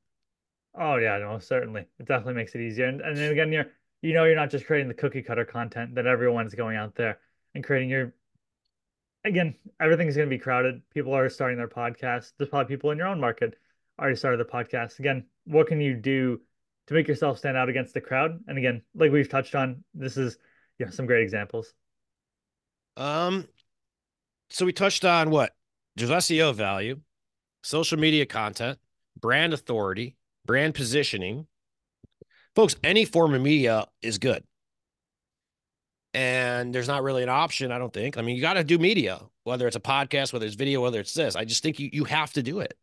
Oh 0.79 0.97
yeah, 0.97 1.19
no, 1.19 1.39
certainly. 1.39 1.87
It 1.99 2.07
definitely 2.07 2.35
makes 2.35 2.55
it 2.55 2.61
easier. 2.61 2.87
And, 2.87 3.01
and 3.01 3.17
then 3.17 3.33
again, 3.33 3.53
you're 3.53 3.67
you 4.03 4.13
know 4.13 4.25
you're 4.25 4.37
not 4.37 4.51
just 4.51 4.67
creating 4.67 4.89
the 4.89 4.95
cookie 4.95 5.23
cutter 5.23 5.45
content 5.45 5.95
that 5.95 6.07
everyone's 6.07 6.55
going 6.55 6.77
out 6.77 6.95
there 6.95 7.19
and 7.55 7.65
creating 7.65 7.89
your 7.89 8.13
again, 9.25 9.55
everything's 9.81 10.17
gonna 10.17 10.29
be 10.29 10.39
crowded. 10.39 10.83
People 10.93 11.15
are 11.15 11.29
starting 11.29 11.57
their 11.57 11.69
podcasts. 11.69 12.33
There's 12.37 12.51
probably 12.51 12.75
people 12.75 12.91
in 12.91 12.99
your 12.99 13.09
own 13.09 13.21
market 13.21 13.55
already 13.99 14.17
started 14.17 14.39
the 14.39 14.45
podcast. 14.45 14.99
Again, 14.99 15.25
what 15.45 15.67
can 15.67 15.81
you 15.81 15.95
do 15.95 16.41
to 16.87 16.95
make 16.95 17.09
yourself 17.09 17.39
stand 17.39 17.57
out 17.57 17.69
against 17.69 17.95
the 17.95 18.01
crowd? 18.01 18.39
And 18.47 18.59
again, 18.59 18.83
like 18.95 19.11
we've 19.11 19.29
touched 19.29 19.55
on, 19.55 19.83
this 19.95 20.17
is 20.17 20.37
you 20.79 20.87
know 20.87 20.93
some 20.93 21.07
great 21.07 21.23
examples. 21.23 21.73
Um, 22.97 23.47
so 24.51 24.65
we 24.65 24.73
touched 24.73 25.05
on 25.05 25.31
what 25.31 25.55
there's 25.97 26.11
SEO 26.11 26.55
value, 26.55 27.01
social 27.67 27.99
media 27.99 28.27
content, 28.27 28.79
brand 29.21 29.53
authority, 29.53 30.17
brand 30.47 30.75
positioning. 30.75 31.47
Folks, 32.55 32.77
any 32.85 33.05
form 33.05 33.35
of 33.35 33.43
media 33.43 33.87
is 34.03 34.19
good. 34.19 34.45
and 36.15 36.75
there's 36.75 36.89
not 36.89 37.03
really 37.03 37.23
an 37.23 37.29
option. 37.29 37.71
I 37.73 37.79
don't 37.79 37.93
think. 37.93 38.17
I 38.17 38.23
mean, 38.23 38.37
you 38.37 38.43
got 38.43 38.55
to 38.55 38.65
do 38.65 38.79
media, 38.79 39.21
whether 39.45 39.67
it's 39.67 39.77
a 39.77 39.81
podcast, 39.81 40.33
whether 40.33 40.47
it's 40.47 40.55
video, 40.55 40.81
whether 40.83 41.01
it's 41.01 41.15
this. 41.15 41.37
I 41.37 41.45
just 41.45 41.63
think 41.63 41.79
you 41.79 41.91
you 41.93 42.05
have 42.05 42.33
to 42.35 42.43
do 42.43 42.61
it. 42.61 42.75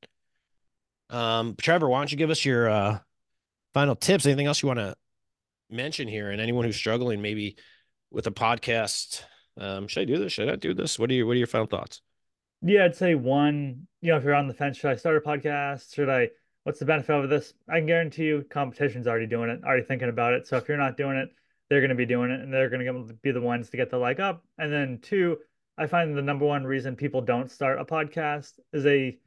Um, 1.10 1.56
Trevor, 1.60 1.90
why 1.90 2.00
don't 2.00 2.12
you 2.12 2.18
give 2.18 2.30
us 2.30 2.44
your 2.46 2.70
uh, 2.70 3.00
final 3.74 3.96
tips? 3.96 4.26
Anything 4.26 4.48
else 4.48 4.62
you 4.62 4.68
want 4.68 4.80
to 4.80 4.96
mention 5.70 6.08
here? 6.08 6.32
And 6.32 6.42
anyone 6.42 6.66
who's 6.66 6.76
struggling 6.76 7.22
maybe 7.22 7.58
with 8.12 8.28
a 8.28 8.32
podcast, 8.32 9.24
um, 9.60 9.88
should 9.88 10.02
I 10.02 10.06
do 10.06 10.20
this? 10.20 10.34
Should 10.34 10.50
I 10.50 10.56
do 10.56 10.74
this? 10.74 11.00
What 11.00 11.10
are 11.12 11.14
your 11.14 11.26
What 11.28 11.34
are 11.34 11.40
your 11.40 11.48
final 11.48 11.68
thoughts? 11.68 12.02
Yeah, 12.66 12.86
I'd 12.86 12.96
say 12.96 13.14
one. 13.14 13.88
You 14.00 14.12
know, 14.12 14.18
if 14.18 14.24
you're 14.24 14.34
on 14.34 14.48
the 14.48 14.54
fence, 14.54 14.78
should 14.78 14.90
I 14.92 14.96
start 14.96 15.18
a 15.18 15.22
podcast? 15.22 15.94
Should 15.94 16.10
I? 16.10 16.30
What's 16.64 16.80
the 16.80 16.86
benefit 16.86 17.14
of 17.14 17.30
this? 17.30 17.54
I 17.70 17.80
can 17.80 17.88
guarantee 17.88 18.24
you, 18.24 18.46
competition's 18.50 19.06
already 19.06 19.28
doing 19.28 19.50
it, 19.50 19.62
already 19.66 19.84
thinking 19.84 20.08
about 20.08 20.34
it. 20.34 20.48
So 20.48 20.56
if 20.56 20.70
you're 20.70 20.78
not 20.78 20.96
doing 20.96 21.18
it, 21.18 21.30
they're 21.70 21.82
going 21.82 21.90
to 21.90 21.96
be 21.96 22.06
doing 22.06 22.32
it, 22.32 22.40
and 22.40 22.54
they're 22.54 22.70
going 22.70 22.86
to 22.86 23.14
be 23.22 23.32
the 23.32 23.42
ones 23.42 23.70
to 23.70 23.78
get 23.78 23.90
the 23.90 23.98
like 23.98 24.22
up. 24.22 24.46
And 24.58 24.72
then 24.72 25.00
two, 25.02 25.40
I 25.78 25.88
find 25.88 26.16
the 26.16 26.22
number 26.22 26.46
one 26.46 26.64
reason 26.64 26.96
people 26.96 27.20
don't 27.20 27.52
start 27.52 27.82
a 27.82 27.86
podcast 27.86 28.60
is 28.72 28.86
a, 28.86 29.18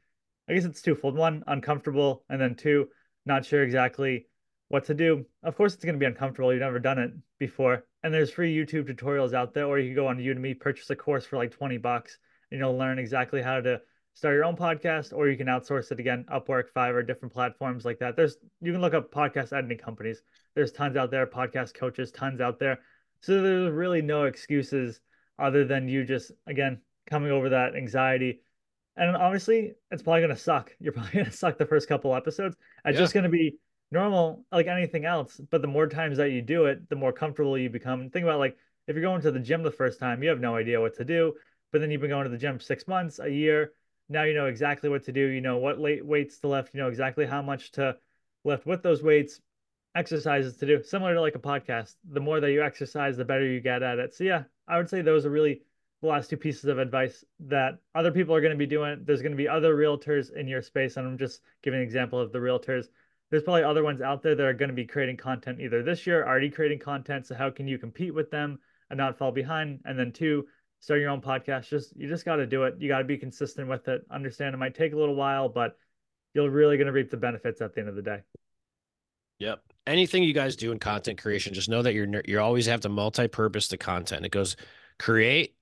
I 0.49 0.53
guess 0.53 0.65
it's 0.65 0.81
twofold. 0.81 1.15
One, 1.15 1.43
uncomfortable, 1.45 2.23
and 2.29 2.41
then 2.41 2.55
two, 2.55 2.87
not 3.27 3.45
sure 3.45 3.61
exactly 3.61 4.25
what 4.69 4.85
to 4.85 4.95
do. 4.95 5.27
Of 5.43 5.55
course, 5.55 5.75
it's 5.75 5.85
going 5.85 5.95
to 5.95 5.99
be 5.99 6.07
uncomfortable. 6.07 6.51
You've 6.51 6.61
never 6.61 6.79
done 6.79 6.97
it 6.97 7.11
before. 7.37 7.85
And 8.01 8.11
there's 8.11 8.31
free 8.31 8.55
YouTube 8.55 8.89
tutorials 8.89 9.33
out 9.35 9.53
there, 9.53 9.67
or 9.67 9.77
you 9.77 9.89
can 9.89 9.95
go 9.95 10.07
on 10.07 10.17
Udemy, 10.17 10.59
purchase 10.59 10.89
a 10.89 10.95
course 10.95 11.25
for 11.25 11.37
like 11.37 11.51
20 11.51 11.77
bucks, 11.77 12.17
and 12.51 12.59
you'll 12.59 12.77
learn 12.77 12.99
exactly 12.99 13.41
how 13.41 13.59
to 13.61 13.81
start 14.13 14.33
your 14.33 14.45
own 14.45 14.55
podcast, 14.55 15.15
or 15.15 15.29
you 15.29 15.37
can 15.37 15.47
outsource 15.47 15.91
it 15.91 15.99
again, 15.99 16.25
Upwork, 16.31 16.65
Fiverr, 16.75 17.05
different 17.05 17.33
platforms 17.33 17.85
like 17.85 17.99
that. 17.99 18.15
There's 18.15 18.37
you 18.61 18.71
can 18.71 18.81
look 18.81 18.93
up 18.93 19.11
podcast 19.11 19.53
editing 19.53 19.77
companies. 19.77 20.21
There's 20.55 20.71
tons 20.71 20.97
out 20.97 21.11
there, 21.11 21.27
podcast 21.27 21.75
coaches, 21.75 22.11
tons 22.11 22.41
out 22.41 22.59
there. 22.59 22.79
So 23.21 23.41
there's 23.41 23.71
really 23.71 24.01
no 24.01 24.25
excuses 24.25 25.01
other 25.37 25.65
than 25.65 25.87
you 25.87 26.03
just 26.03 26.31
again 26.47 26.81
coming 27.07 27.31
over 27.31 27.49
that 27.49 27.75
anxiety. 27.75 28.41
And 28.95 29.15
obviously, 29.15 29.73
it's 29.91 30.01
probably 30.01 30.21
gonna 30.21 30.35
suck. 30.35 30.71
You're 30.79 30.93
probably 30.93 31.19
gonna 31.19 31.31
suck 31.31 31.57
the 31.57 31.65
first 31.65 31.87
couple 31.87 32.15
episodes. 32.15 32.55
It's 32.85 32.95
yeah. 32.95 32.99
just 32.99 33.13
gonna 33.13 33.29
be 33.29 33.57
normal 33.91 34.43
like 34.51 34.67
anything 34.67 35.05
else 35.05 35.39
but 35.49 35.61
the 35.61 35.67
more 35.67 35.87
times 35.87 36.17
that 36.17 36.31
you 36.31 36.41
do 36.41 36.65
it 36.65 36.89
the 36.89 36.95
more 36.95 37.13
comfortable 37.13 37.57
you 37.57 37.69
become 37.69 38.09
think 38.09 38.23
about 38.23 38.39
like 38.39 38.57
if 38.87 38.95
you're 38.95 39.03
going 39.03 39.21
to 39.21 39.31
the 39.31 39.39
gym 39.39 39.63
the 39.63 39.71
first 39.71 39.99
time 39.99 40.21
you 40.21 40.29
have 40.29 40.41
no 40.41 40.55
idea 40.55 40.79
what 40.79 40.93
to 40.95 41.05
do 41.05 41.33
but 41.71 41.81
then 41.81 41.91
you've 41.91 42.01
been 42.01 42.09
going 42.09 42.25
to 42.25 42.29
the 42.29 42.37
gym 42.37 42.59
six 42.59 42.87
months 42.87 43.19
a 43.19 43.29
year. 43.29 43.73
Now 44.09 44.23
you 44.23 44.33
know 44.33 44.45
exactly 44.45 44.89
what 44.89 45.03
to 45.05 45.11
do. 45.11 45.27
You 45.27 45.41
know 45.41 45.57
what 45.57 45.79
late 45.79 46.05
weights 46.05 46.39
to 46.39 46.47
lift. 46.47 46.73
You 46.73 46.81
know 46.81 46.87
exactly 46.87 47.25
how 47.25 47.41
much 47.41 47.71
to 47.73 47.97
lift 48.43 48.65
with 48.65 48.83
those 48.83 49.03
weights 49.03 49.41
exercises 49.95 50.57
to 50.57 50.65
do. 50.65 50.83
Similar 50.83 51.15
to 51.15 51.21
like 51.21 51.35
a 51.35 51.39
podcast. 51.39 51.95
The 52.09 52.19
more 52.19 52.39
that 52.39 52.51
you 52.51 52.63
exercise 52.63 53.17
the 53.17 53.25
better 53.25 53.45
you 53.45 53.59
get 53.59 53.83
at 53.83 53.99
it. 53.99 54.13
So 54.13 54.23
yeah 54.23 54.43
i 54.67 54.77
would 54.77 54.89
say 54.89 55.01
those 55.01 55.25
are 55.25 55.29
really 55.29 55.61
the 56.01 56.07
last 56.07 56.29
two 56.29 56.37
pieces 56.37 56.65
of 56.65 56.77
advice 56.77 57.25
that 57.39 57.79
other 57.95 58.11
people 58.11 58.35
are 58.35 58.41
going 58.41 58.51
to 58.51 58.57
be 58.57 58.67
doing. 58.67 59.01
There's 59.03 59.21
going 59.21 59.31
to 59.31 59.37
be 59.37 59.47
other 59.47 59.75
realtors 59.75 60.31
in 60.31 60.47
your 60.47 60.61
space 60.61 60.97
and 60.97 61.07
i'm 61.07 61.17
just 61.17 61.41
giving 61.63 61.79
an 61.79 61.85
example 61.85 62.19
of 62.19 62.31
the 62.31 62.39
realtors. 62.39 62.87
There's 63.29 63.43
probably 63.43 63.63
other 63.63 63.83
ones 63.83 64.01
out 64.01 64.21
there 64.21 64.35
that 64.35 64.45
are 64.45 64.53
going 64.53 64.69
to 64.69 64.75
be 64.75 64.85
creating 64.85 65.17
content 65.17 65.59
either 65.59 65.83
this 65.83 66.07
year, 66.07 66.25
already 66.25 66.49
creating 66.49 66.79
content. 66.79 67.25
So 67.25 67.35
how 67.35 67.49
can 67.49 67.67
you 67.67 67.77
compete 67.77 68.13
with 68.13 68.31
them 68.31 68.59
and 68.89 68.97
not 68.97 69.17
fall 69.17 69.31
behind? 69.31 69.81
And 69.83 69.99
then 69.99 70.13
two, 70.13 70.47
start 70.79 70.99
your 70.99 71.09
own 71.09 71.21
podcast. 71.21 71.69
Just 71.69 71.95
you 71.97 72.07
just 72.07 72.25
got 72.25 72.37
to 72.37 72.45
do 72.45 72.63
it. 72.63 72.75
You 72.79 72.87
got 72.87 72.99
to 72.99 73.03
be 73.03 73.17
consistent 73.17 73.67
with 73.67 73.87
it. 73.87 74.01
Understand 74.11 74.53
it 74.53 74.57
might 74.57 74.75
take 74.75 74.93
a 74.93 74.97
little 74.97 75.15
while, 75.15 75.49
but 75.49 75.77
you're 76.33 76.49
really 76.49 76.77
going 76.77 76.87
to 76.87 76.93
reap 76.93 77.09
the 77.09 77.17
benefits 77.17 77.61
at 77.61 77.73
the 77.73 77.79
end 77.79 77.89
of 77.89 77.95
the 77.95 78.01
day. 78.01 78.21
Yep. 79.39 79.61
Anything 79.85 80.23
you 80.23 80.33
guys 80.33 80.55
do 80.55 80.71
in 80.71 80.79
content 80.79 81.21
creation, 81.21 81.53
just 81.53 81.69
know 81.69 81.81
that 81.81 81.93
you're 81.93 82.21
you 82.25 82.39
always 82.39 82.65
have 82.65 82.81
to 82.81 82.89
multi-purpose 82.89 83.67
the 83.67 83.77
content. 83.77 84.25
It 84.25 84.31
goes 84.31 84.55
create, 84.99 85.55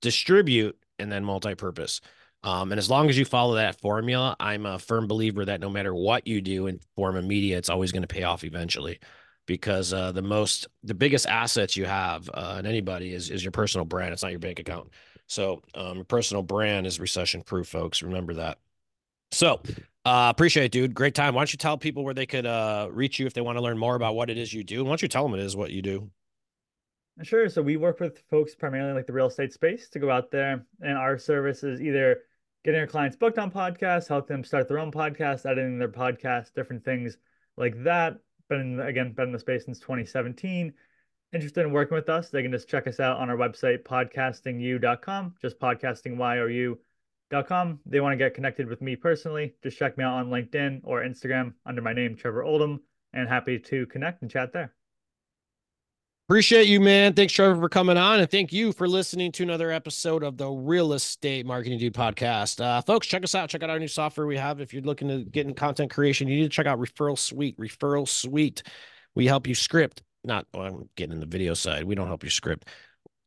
distribute, 0.00 0.78
and 0.98 1.10
then 1.10 1.24
multi-purpose. 1.24 2.00
Um, 2.42 2.70
and 2.70 2.78
as 2.78 2.88
long 2.88 3.08
as 3.08 3.18
you 3.18 3.24
follow 3.24 3.56
that 3.56 3.80
formula, 3.80 4.36
I'm 4.38 4.66
a 4.66 4.78
firm 4.78 5.08
believer 5.08 5.44
that 5.44 5.60
no 5.60 5.68
matter 5.68 5.94
what 5.94 6.28
you 6.28 6.40
do 6.40 6.68
in 6.68 6.78
form 6.94 7.16
of 7.16 7.24
media, 7.24 7.58
it's 7.58 7.70
always 7.70 7.90
going 7.90 8.02
to 8.02 8.08
pay 8.08 8.22
off 8.22 8.44
eventually. 8.44 9.00
Because 9.46 9.92
uh, 9.92 10.12
the 10.12 10.22
most, 10.22 10.66
the 10.82 10.94
biggest 10.94 11.26
assets 11.26 11.76
you 11.76 11.84
have 11.84 12.28
uh, 12.34 12.56
in 12.58 12.66
anybody 12.66 13.14
is 13.14 13.30
is 13.30 13.44
your 13.44 13.52
personal 13.52 13.84
brand. 13.84 14.12
It's 14.12 14.22
not 14.22 14.32
your 14.32 14.40
bank 14.40 14.58
account. 14.58 14.90
So 15.28 15.62
um, 15.74 16.04
personal 16.04 16.42
brand 16.42 16.86
is 16.86 17.00
recession 17.00 17.42
proof, 17.42 17.68
folks. 17.68 18.02
Remember 18.02 18.34
that. 18.34 18.58
So 19.32 19.60
uh, 20.04 20.28
appreciate 20.30 20.66
it, 20.66 20.72
dude. 20.72 20.94
Great 20.94 21.14
time. 21.14 21.34
Why 21.34 21.40
don't 21.40 21.52
you 21.52 21.58
tell 21.58 21.76
people 21.76 22.04
where 22.04 22.14
they 22.14 22.26
could 22.26 22.46
uh, 22.46 22.88
reach 22.90 23.18
you 23.18 23.26
if 23.26 23.34
they 23.34 23.40
want 23.40 23.58
to 23.58 23.62
learn 23.62 23.78
more 23.78 23.96
about 23.96 24.14
what 24.14 24.30
it 24.30 24.38
is 24.38 24.52
you 24.52 24.62
do? 24.62 24.84
Why 24.84 24.90
don't 24.90 25.02
you 25.02 25.08
tell 25.08 25.22
them 25.24 25.34
it 25.34 25.44
is 25.44 25.56
what 25.56 25.70
you 25.70 25.82
do? 25.82 26.10
Sure. 27.22 27.48
So 27.48 27.62
we 27.62 27.76
work 27.76 27.98
with 27.98 28.22
folks 28.30 28.54
primarily 28.54 28.92
like 28.92 29.06
the 29.06 29.12
real 29.12 29.26
estate 29.26 29.52
space 29.52 29.88
to 29.90 29.98
go 29.98 30.10
out 30.10 30.30
there, 30.30 30.64
and 30.80 30.98
our 30.98 31.18
service 31.18 31.64
is 31.64 31.80
either 31.80 32.22
getting 32.64 32.80
our 32.80 32.86
clients 32.86 33.16
booked 33.16 33.38
on 33.38 33.50
podcasts, 33.50 34.08
help 34.08 34.28
them 34.28 34.44
start 34.44 34.68
their 34.68 34.78
own 34.78 34.92
podcast, 34.92 35.46
editing 35.46 35.78
their 35.78 35.88
podcast, 35.88 36.52
different 36.54 36.84
things 36.84 37.16
like 37.56 37.82
that. 37.84 38.18
Been 38.48 38.80
again, 38.80 39.12
been 39.12 39.26
in 39.26 39.32
the 39.32 39.38
space 39.38 39.64
since 39.64 39.80
2017. 39.80 40.72
Interested 41.32 41.66
in 41.66 41.72
working 41.72 41.96
with 41.96 42.08
us? 42.08 42.30
They 42.30 42.42
can 42.42 42.52
just 42.52 42.68
check 42.68 42.86
us 42.86 43.00
out 43.00 43.18
on 43.18 43.28
our 43.28 43.36
website, 43.36 43.82
podcastyou.com, 43.82 45.34
just 45.42 45.58
podcastingyou.com. 45.58 47.80
They 47.84 48.00
want 48.00 48.12
to 48.12 48.16
get 48.16 48.34
connected 48.34 48.68
with 48.68 48.80
me 48.80 48.94
personally, 48.94 49.54
just 49.62 49.76
check 49.76 49.98
me 49.98 50.04
out 50.04 50.14
on 50.14 50.30
LinkedIn 50.30 50.82
or 50.84 51.02
Instagram 51.02 51.54
under 51.66 51.82
my 51.82 51.92
name, 51.92 52.14
Trevor 52.14 52.44
Oldham, 52.44 52.80
and 53.12 53.28
happy 53.28 53.58
to 53.58 53.86
connect 53.86 54.22
and 54.22 54.30
chat 54.30 54.52
there. 54.52 54.75
Appreciate 56.28 56.66
you, 56.66 56.80
man. 56.80 57.12
Thanks, 57.12 57.32
Trevor, 57.32 57.54
for 57.60 57.68
coming 57.68 57.96
on. 57.96 58.18
And 58.18 58.28
thank 58.28 58.52
you 58.52 58.72
for 58.72 58.88
listening 58.88 59.30
to 59.30 59.44
another 59.44 59.70
episode 59.70 60.24
of 60.24 60.36
the 60.36 60.48
Real 60.48 60.92
Estate 60.92 61.46
Marketing 61.46 61.78
Dude 61.78 61.94
podcast. 61.94 62.60
Uh, 62.60 62.80
folks, 62.80 63.06
check 63.06 63.22
us 63.22 63.36
out. 63.36 63.48
Check 63.48 63.62
out 63.62 63.70
our 63.70 63.78
new 63.78 63.86
software 63.86 64.26
we 64.26 64.36
have. 64.36 64.60
If 64.60 64.74
you're 64.74 64.82
looking 64.82 65.06
to 65.06 65.22
get 65.22 65.46
in 65.46 65.54
content 65.54 65.92
creation, 65.92 66.26
you 66.26 66.34
need 66.34 66.42
to 66.42 66.48
check 66.48 66.66
out 66.66 66.80
Referral 66.80 67.16
Suite. 67.16 67.56
Referral 67.58 68.08
Suite. 68.08 68.64
We 69.14 69.26
help 69.26 69.46
you 69.46 69.54
script. 69.54 70.02
Not, 70.24 70.48
well, 70.52 70.66
I'm 70.66 70.88
getting 70.96 71.12
in 71.12 71.20
the 71.20 71.26
video 71.26 71.54
side. 71.54 71.84
We 71.84 71.94
don't 71.94 72.08
help 72.08 72.24
you 72.24 72.30
script. 72.30 72.66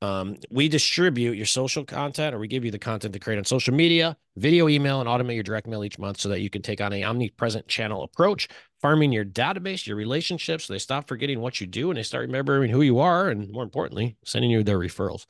Um, 0.02 0.38
we 0.50 0.70
distribute 0.70 1.36
your 1.36 1.46
social 1.46 1.84
content 1.84 2.34
or 2.34 2.40
we 2.40 2.48
give 2.48 2.64
you 2.64 2.72
the 2.72 2.80
content 2.80 3.14
to 3.14 3.20
create 3.20 3.38
on 3.38 3.44
social 3.44 3.74
media, 3.74 4.16
video, 4.38 4.70
email, 4.70 5.02
and 5.02 5.10
automate 5.10 5.34
your 5.34 5.44
direct 5.44 5.68
mail 5.68 5.84
each 5.84 6.00
month 6.00 6.22
so 6.22 6.30
that 6.30 6.40
you 6.40 6.50
can 6.50 6.62
take 6.62 6.80
on 6.80 6.94
a 6.94 7.04
omnipresent 7.04 7.68
channel 7.68 8.04
approach, 8.04 8.48
farming 8.82 9.12
your 9.12 9.26
database, 9.26 9.86
your 9.86 9.98
relationships. 9.98 10.66
So 10.66 10.74
they 10.74 10.80
stop 10.80 11.08
forgetting 11.08 11.42
what 11.42 11.60
you 11.60 11.68
do 11.68 11.90
and 11.92 11.98
they 11.98 12.04
start 12.04 12.28
remembering 12.28 12.72
who 12.72 12.82
you 12.82 13.00
are. 13.00 13.30
And 13.30 13.52
more 13.52 13.64
importantly, 13.64 14.16
sending 14.24 14.52
you 14.52 14.64
their 14.64 14.80
referrals. 14.80 15.26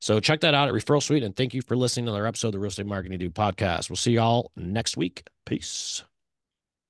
So 0.00 0.18
check 0.20 0.40
that 0.40 0.54
out 0.54 0.68
at 0.68 0.74
Referral 0.74 1.02
Suite. 1.02 1.22
And 1.22 1.34
thank 1.34 1.54
you 1.54 1.62
for 1.62 1.76
listening 1.76 2.06
to 2.06 2.12
another 2.12 2.26
episode 2.26 2.48
of 2.48 2.52
the 2.52 2.58
Real 2.58 2.68
Estate 2.68 2.86
Marketing 2.86 3.18
Dude 3.18 3.34
podcast. 3.34 3.90
We'll 3.90 3.96
see 3.96 4.12
y'all 4.12 4.52
next 4.56 4.96
week. 4.96 5.26
Peace. 5.46 6.02